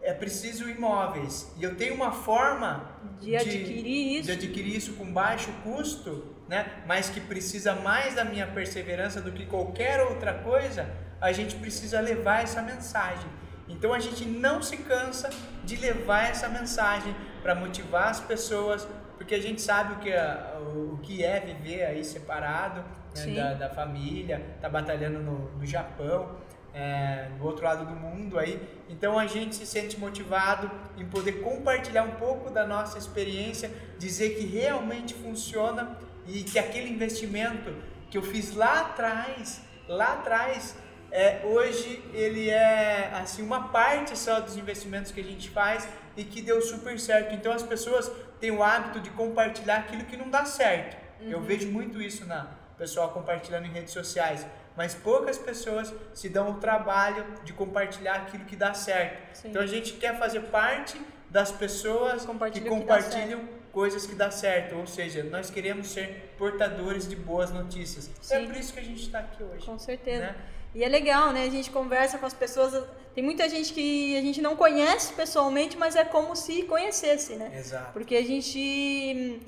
[0.00, 5.12] é preciso imóveis e eu tenho uma forma de adquirir isso, de adquirir isso com
[5.12, 6.82] baixo custo, né?
[6.86, 10.90] Mas que precisa mais da minha perseverança do que qualquer outra coisa.
[11.20, 13.30] A gente precisa levar essa mensagem.
[13.68, 15.30] Então a gente não se cansa
[15.64, 18.86] de levar essa mensagem para motivar as pessoas,
[19.22, 22.82] porque a gente sabe o que é, o que é viver aí separado
[23.14, 26.34] né, da, da, família, tá batalhando no, no Japão,
[26.74, 28.60] é, do outro lado do mundo aí.
[28.88, 30.68] Então a gente se sente motivado
[30.98, 35.96] em poder compartilhar um pouco da nossa experiência, dizer que realmente funciona
[36.26, 37.72] e que aquele investimento
[38.10, 40.76] que eu fiz lá atrás, lá atrás,
[41.12, 46.24] é, hoje ele é assim uma parte só dos investimentos que a gente faz e
[46.24, 47.34] que deu super certo.
[47.34, 48.10] Então as pessoas
[48.42, 50.96] têm o hábito de compartilhar aquilo que não dá certo.
[51.20, 51.30] Uhum.
[51.30, 54.44] Eu vejo muito isso na pessoal compartilhando em redes sociais,
[54.76, 59.36] mas poucas pessoas se dão o trabalho de compartilhar aquilo que dá certo.
[59.36, 59.50] Sim.
[59.50, 64.74] Então a gente quer fazer parte das pessoas que compartilham que coisas que dá certo,
[64.74, 68.10] ou seja, nós queremos ser portadores de boas notícias.
[68.20, 68.34] Sim.
[68.34, 69.64] É por isso que a gente está aqui hoje.
[69.64, 70.26] Com certeza.
[70.26, 70.36] Né?
[70.74, 71.44] E é legal, né?
[71.44, 72.82] A gente conversa com as pessoas.
[73.14, 77.52] Tem muita gente que a gente não conhece pessoalmente, mas é como se conhecesse, né?
[77.58, 77.92] Exato.
[77.92, 79.40] Porque a gente.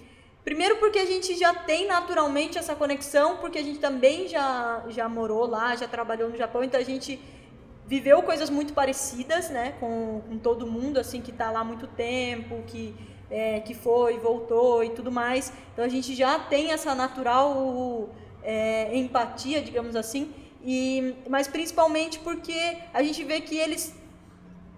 [0.45, 5.09] Primeiro porque a gente já tem naturalmente essa conexão, porque a gente também já, já
[5.09, 7.19] morou lá, já trabalhou no Japão, então a gente
[7.87, 11.87] viveu coisas muito parecidas, né, com, com todo mundo, assim, que está lá há muito
[11.87, 12.95] tempo, que,
[13.31, 15.51] é, que foi, voltou e tudo mais.
[15.73, 18.11] Então a gente já tem essa natural
[18.43, 20.31] é, empatia, digamos assim.
[20.65, 23.95] E, mas principalmente porque a gente vê que eles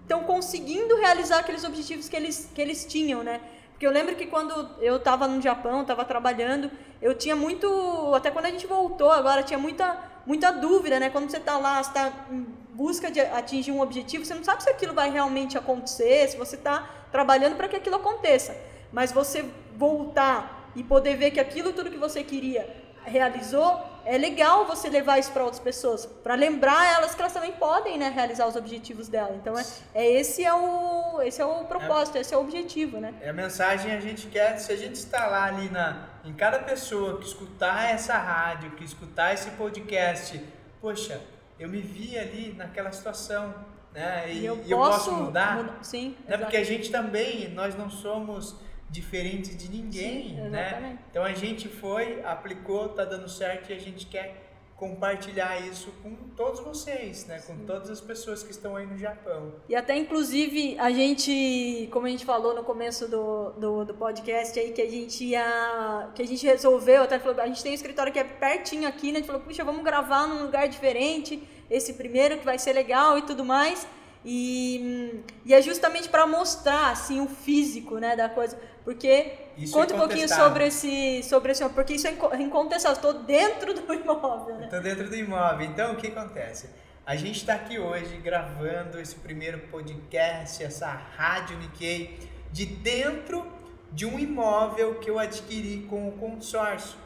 [0.01, 3.39] estão conseguindo realizar aqueles objetivos que eles, que eles tinham, né?
[3.71, 6.69] Porque eu lembro que quando eu estava no Japão, estava trabalhando,
[7.01, 11.09] eu tinha muito, até quando a gente voltou agora, tinha muita, muita dúvida, né?
[11.09, 14.69] Quando você está lá, está em busca de atingir um objetivo, você não sabe se
[14.69, 18.57] aquilo vai realmente acontecer, se você está trabalhando para que aquilo aconteça.
[18.91, 24.65] Mas você voltar e poder ver que aquilo tudo que você queria realizou, é legal
[24.65, 28.47] você levar isso para outras pessoas, para lembrar elas que elas também podem né, realizar
[28.47, 29.35] os objetivos dela.
[29.35, 32.99] Então, é, é esse é o esse é o propósito, é, esse é o objetivo,
[32.99, 33.13] né?
[33.21, 36.59] É a mensagem a gente quer, se a gente está lá ali na, em cada
[36.59, 40.39] pessoa que escutar essa rádio, que escutar esse podcast,
[40.79, 41.19] poxa,
[41.59, 43.53] eu me vi ali naquela situação,
[43.93, 44.25] né?
[44.29, 45.55] E, E eu e eu posso posso mudar.
[45.57, 46.37] muda- sim, né?
[46.37, 48.55] Porque a gente também, nós não somos
[48.89, 50.97] diferentes de ninguém, Sim, né?
[51.09, 56.13] Então a gente foi, aplicou, tá dando certo e a gente quer compartilhar isso com
[56.35, 57.41] todos vocês, né?
[57.47, 59.55] Com todas as pessoas que estão aí no Japão.
[59.67, 64.57] E até, inclusive, a gente, como a gente falou no começo do, do, do podcast
[64.57, 66.11] aí, que a gente ia.
[66.13, 69.07] Que a gente resolveu, até falou, a gente tem um escritório que é pertinho aqui,
[69.07, 69.13] né?
[69.13, 73.17] A gente falou, puxa, vamos gravar num lugar diferente, esse primeiro que vai ser legal
[73.17, 73.87] e tudo mais.
[74.29, 79.93] E, e é justamente para mostrar assim o físico, né, da coisa, porque Isso conta
[79.93, 83.81] é um pouquinho sobre esse sobre esse, porque isso é inco- incontestável, estou dentro do
[83.95, 84.65] imóvel, né?
[84.65, 85.65] Estou dentro do imóvel.
[85.65, 86.69] Então, o que acontece?
[87.05, 92.19] A gente está aqui hoje gravando esse primeiro podcast, essa rádio Nikkei,
[92.51, 93.47] de dentro
[93.93, 96.97] de um imóvel que eu adquiri com o consórcio.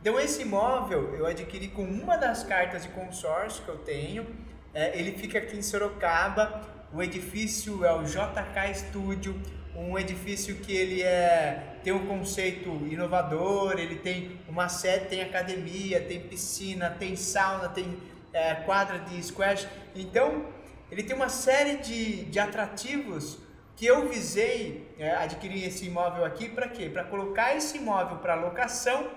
[0.00, 4.24] Então, esse imóvel eu adquiri com uma das cartas de consórcio que eu tenho.
[4.72, 6.60] É, ele fica aqui em Sorocaba.
[6.92, 9.40] O edifício é o JK Studio,
[9.76, 16.00] um edifício que ele é tem um conceito inovador, ele tem uma sede, tem academia,
[16.00, 17.96] tem piscina, tem sauna, tem
[18.32, 19.66] é, quadra de squash.
[19.94, 20.46] Então,
[20.90, 23.38] ele tem uma série de, de atrativos
[23.76, 26.90] que eu visei é, adquirir esse imóvel aqui para quê?
[26.90, 29.10] Para colocar esse imóvel para locação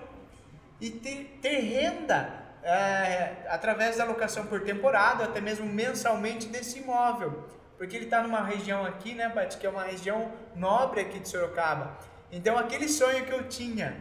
[0.80, 7.44] e ter, ter renda é, através da locação por temporada, até mesmo mensalmente desse imóvel.
[7.76, 11.28] Porque ele está numa região aqui, né, Paty, que é uma região nobre aqui de
[11.28, 11.98] Sorocaba.
[12.32, 13.96] Então, aquele sonho que eu tinha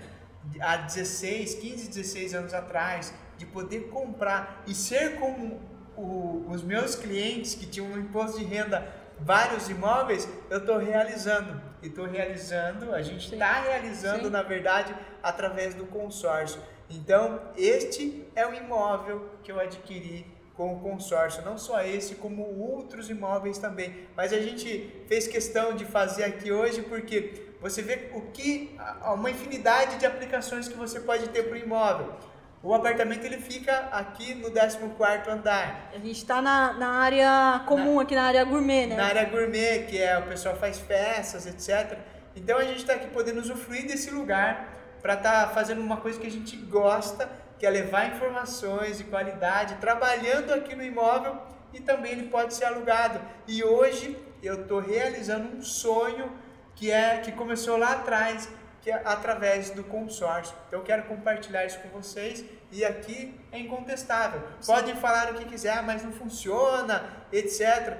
[0.59, 5.59] há 16, 15, 16 anos atrás, de poder comprar e ser como
[5.97, 8.87] o- os meus clientes que tinham no imposto de renda
[9.19, 11.61] vários imóveis, eu estou realizando.
[11.81, 14.29] E estou realizando, a gente está realizando, Sim.
[14.29, 16.61] na verdade, através do consórcio.
[16.89, 20.25] Então, este é o imóvel que eu adquiri
[20.55, 21.43] com o consórcio.
[21.43, 24.07] Não só esse, como outros imóveis também.
[24.15, 29.31] Mas a gente fez questão de fazer aqui hoje porque você vê o que uma
[29.31, 32.13] infinidade de aplicações que você pode ter para o imóvel.
[32.61, 35.91] O apartamento ele fica aqui no 14º andar.
[35.93, 38.95] A gente está na, na área comum, aqui na área gourmet, né?
[38.95, 41.97] Na área gourmet, que é o pessoal faz festas, etc.
[42.33, 46.25] Então a gente está aqui podendo usufruir desse lugar para estar fazendo uma coisa que
[46.25, 47.29] a gente gosta,
[47.59, 51.37] que é levar informações de qualidade, trabalhando aqui no imóvel
[51.73, 53.19] e também ele pode ser alugado.
[53.45, 56.31] E hoje eu estou realizando um sonho
[56.73, 58.47] que é que começou lá atrás,
[58.81, 60.55] que é através do consórcio.
[60.67, 64.41] Então eu quero compartilhar isso com vocês e aqui é incontestável.
[64.65, 67.93] Podem falar o que quiser, "Ah, mas não funciona, etc.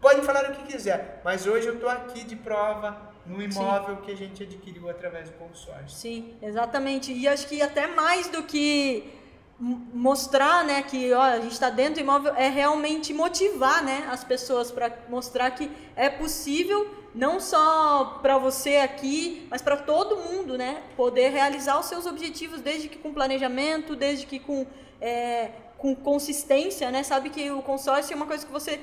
[0.00, 4.12] Podem falar o que quiser, mas hoje eu estou aqui de prova no imóvel que
[4.12, 5.88] a gente adquiriu através do consórcio.
[5.88, 7.12] Sim, exatamente.
[7.12, 9.12] E acho que até mais do que
[9.58, 14.22] mostrar, né, que ó, a gente está dentro do imóvel, é realmente motivar, né, as
[14.22, 20.58] pessoas para mostrar que é possível não só para você aqui, mas para todo mundo,
[20.58, 24.66] né, poder realizar os seus objetivos, desde que com planejamento, desde que com
[25.00, 27.02] é, com consistência, né?
[27.02, 28.80] Sabe que o consórcio é uma coisa que você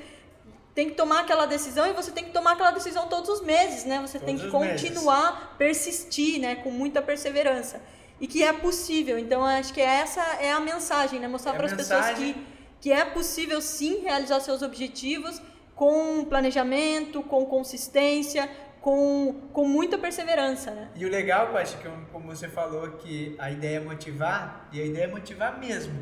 [0.74, 3.84] tem que tomar aquela decisão e você tem que tomar aquela decisão todos os meses,
[3.84, 4.00] né?
[4.00, 4.82] Você tem Todos que os meses.
[4.82, 6.56] continuar, persistir, né?
[6.56, 7.80] Com muita perseverança.
[8.20, 9.18] E que é possível.
[9.18, 11.28] Então, acho que essa é a mensagem, né?
[11.28, 12.36] Mostrar É para as pessoas que,
[12.80, 15.40] que é possível sim realizar seus objetivos
[15.76, 18.48] com planejamento, com consistência,
[18.80, 20.88] com, com muita perseverança, né?
[20.94, 24.84] E o legal, Paty, que como você falou que a ideia é motivar, e a
[24.84, 25.94] ideia é motivar mesmo.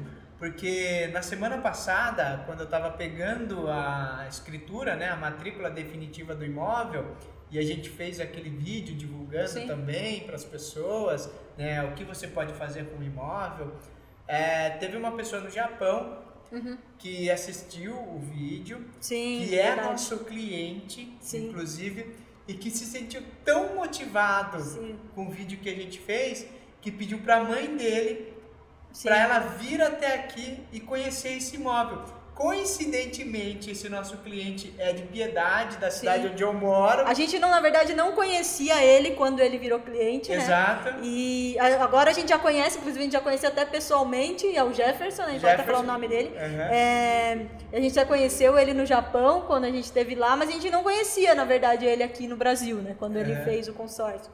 [0.42, 6.44] Porque na semana passada, quando eu estava pegando a escritura, né, a matrícula definitiva do
[6.44, 7.14] imóvel,
[7.48, 9.68] e a gente fez aquele vídeo divulgando Sim.
[9.68, 13.72] também para as pessoas né, o que você pode fazer com o imóvel,
[14.26, 16.18] é, teve uma pessoa no Japão
[16.98, 19.90] que assistiu o vídeo Sim, que é verdade.
[19.90, 21.50] nosso cliente, Sim.
[21.50, 22.16] inclusive,
[22.48, 24.58] e que se sentiu tão motivado
[25.14, 26.44] com o vídeo que a gente fez,
[26.80, 28.31] que pediu para a mãe dele.
[29.02, 32.02] Para ela vir até aqui e conhecer esse imóvel.
[32.34, 37.06] Coincidentemente, esse nosso cliente é de Piedade, da cidade onde eu moro.
[37.06, 40.36] A gente não, na verdade, não conhecia ele quando ele virou cliente, né?
[40.38, 40.94] Exato.
[41.02, 44.64] E a- agora a gente já conhece, inclusive a gente já conhece até pessoalmente, é
[44.64, 45.28] o Jefferson, né?
[45.28, 46.00] a gente vai até falar o Jefferson.
[46.00, 46.28] nome dele.
[46.30, 46.60] Uhum.
[46.62, 50.52] É, a gente já conheceu ele no Japão, quando a gente esteve lá, mas a
[50.52, 52.96] gente não conhecia, na verdade, ele aqui no Brasil, né?
[52.98, 53.44] Quando ele É.
[53.44, 54.32] fez o consórcio.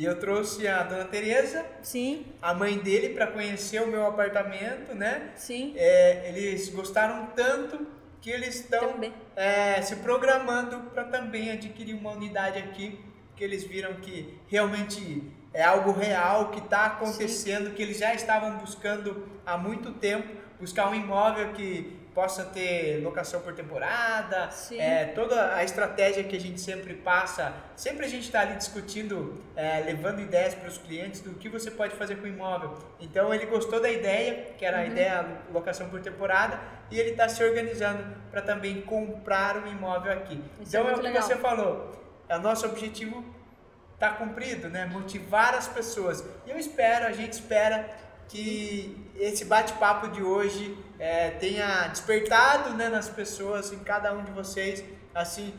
[0.00, 4.94] E eu trouxe a dona Tereza, Sim, a mãe dele, para conhecer o meu apartamento,
[4.94, 5.30] né?
[5.36, 5.74] sim.
[5.76, 7.86] É, eles gostaram tanto
[8.18, 8.98] que eles estão
[9.36, 12.98] é, se programando para também adquirir uma unidade aqui,
[13.36, 15.22] que eles viram que realmente
[15.52, 20.28] é algo real, que está acontecendo, que eles já estavam buscando há muito tempo,
[20.58, 26.40] buscar um imóvel que possa ter locação por temporada, é, toda a estratégia que a
[26.40, 31.20] gente sempre passa, sempre a gente está ali discutindo, é, levando ideias para os clientes
[31.20, 32.76] do que você pode fazer com o imóvel.
[32.98, 34.86] Então ele gostou da ideia, que era a Uhum.
[34.88, 36.58] ideia locação por temporada,
[36.90, 40.42] e ele está se organizando para também comprar um imóvel aqui.
[40.60, 41.22] Isso é então é, o muito que legal.
[41.22, 41.92] você falou,
[42.28, 43.24] é o nosso objetivo
[43.94, 44.86] está cumprido, né?
[44.86, 46.24] Motivar as pessoas.
[46.46, 47.88] E eu espero, a gente espera
[48.30, 54.30] que esse bate-papo de hoje é, tenha despertado né, nas pessoas, em cada um de
[54.30, 55.52] vocês, assim,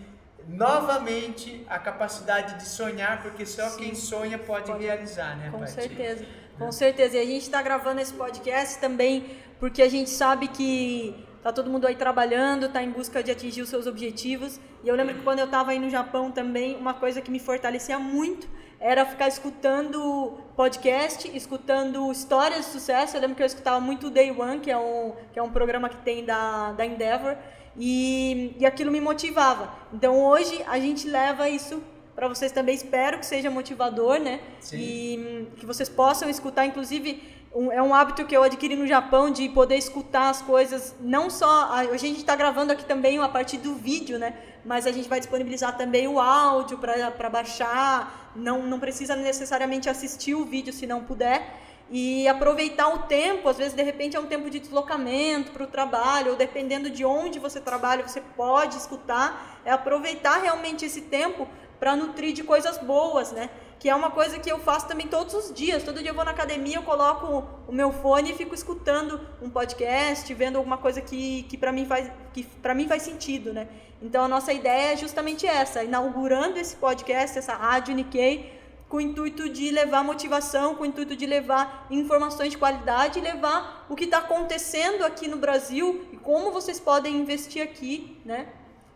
[0.48, 3.78] novamente a capacidade de sonhar, porque só Sim.
[3.78, 4.84] quem sonha pode, Pode.
[4.84, 5.50] realizar, né?
[5.52, 5.72] Com Paty?
[5.72, 6.26] certeza,
[6.58, 7.18] com certeza.
[7.18, 11.70] E a gente está gravando esse podcast também porque a gente sabe que tá todo
[11.70, 14.60] mundo aí trabalhando, tá em busca de atingir os seus objetivos.
[14.84, 17.40] E eu lembro que quando eu estava aí no Japão também, uma coisa que me
[17.40, 18.48] fortalecia muito
[18.80, 23.16] era ficar escutando podcast, escutando histórias de sucesso.
[23.16, 25.52] Eu lembro que eu escutava muito o Day One, que é um, que é um
[25.52, 27.36] programa que tem da, da Endeavor,
[27.78, 29.72] e, e aquilo me motivava.
[29.94, 31.82] Então hoje a gente leva isso
[32.16, 32.76] para vocês também.
[32.76, 34.42] Espero que seja motivador, né?
[34.60, 34.78] Sim.
[34.78, 38.88] E hum, que vocês possam escutar, inclusive um- é um hábito que eu adquiri no
[38.88, 43.20] Japão de poder escutar as coisas, não só a, a gente está gravando aqui também
[43.20, 44.34] a partir do vídeo, né?
[44.64, 50.36] Mas a gente vai disponibilizar também o áudio para baixar, não, não precisa necessariamente assistir
[50.36, 54.26] o vídeo se não puder e aproveitar o tempo, às vezes de repente é um
[54.26, 59.60] tempo de deslocamento para o trabalho, ou dependendo de onde você trabalha, você pode escutar,
[59.66, 61.46] é aproveitar realmente esse tempo
[61.82, 63.50] para nutrir de coisas boas, né?
[63.82, 65.82] Que é uma coisa que eu faço também todos os dias.
[65.82, 69.50] Todo dia eu vou na academia, eu coloco o meu fone e fico escutando um
[69.50, 73.68] podcast, vendo alguma coisa que, que para mim faz que para mim faz sentido, né?
[74.00, 78.54] Então a nossa ideia é justamente essa, inaugurando esse podcast, essa rádio Nikkei,
[78.88, 83.88] com o intuito de levar motivação, com o intuito de levar informações de qualidade levar
[83.90, 88.48] o que está acontecendo aqui no Brasil e como vocês podem investir aqui, né?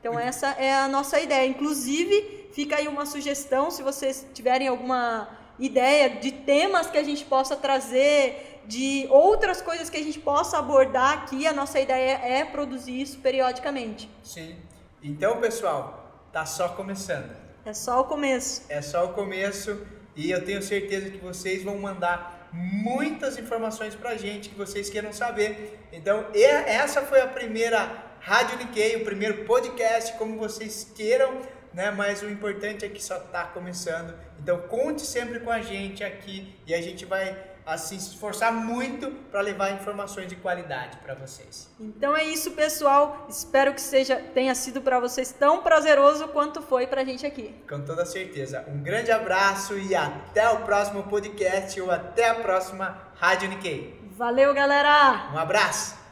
[0.06, 1.48] Então essa é a nossa ideia.
[1.48, 5.28] Inclusive, fica aí uma sugestão, se vocês tiverem alguma
[5.58, 10.60] ideia de temas que a gente possa trazer, de outras coisas que a gente possa
[10.60, 14.08] abordar aqui, a nossa ideia é produzir isso periodicamente.
[14.22, 14.56] Sim.
[15.02, 17.36] Então, pessoal, tá só começando.
[17.66, 18.62] É só o começo.
[18.70, 24.16] É só o começo e eu tenho certeza que vocês vão mandar muitas informações pra
[24.16, 25.88] gente que vocês queiram saber.
[25.92, 31.92] Então, essa foi a primeira Rádio Nikkei, o primeiro podcast, como vocês queiram, né?
[31.92, 34.16] Mas o importante é que só tá começando.
[34.40, 39.12] Então, conte sempre com a gente aqui e a gente vai assim se esforçar muito
[39.30, 41.70] para levar informações de qualidade para vocês.
[41.80, 43.28] Então é isso, pessoal.
[43.30, 47.54] Espero que seja tenha sido para vocês tão prazeroso quanto foi pra gente aqui.
[47.70, 48.66] Com toda certeza.
[48.68, 54.00] Um grande abraço e até o próximo podcast ou até a próxima Rádio Nikkei.
[54.18, 55.30] Valeu, galera!
[55.32, 56.05] Um abraço!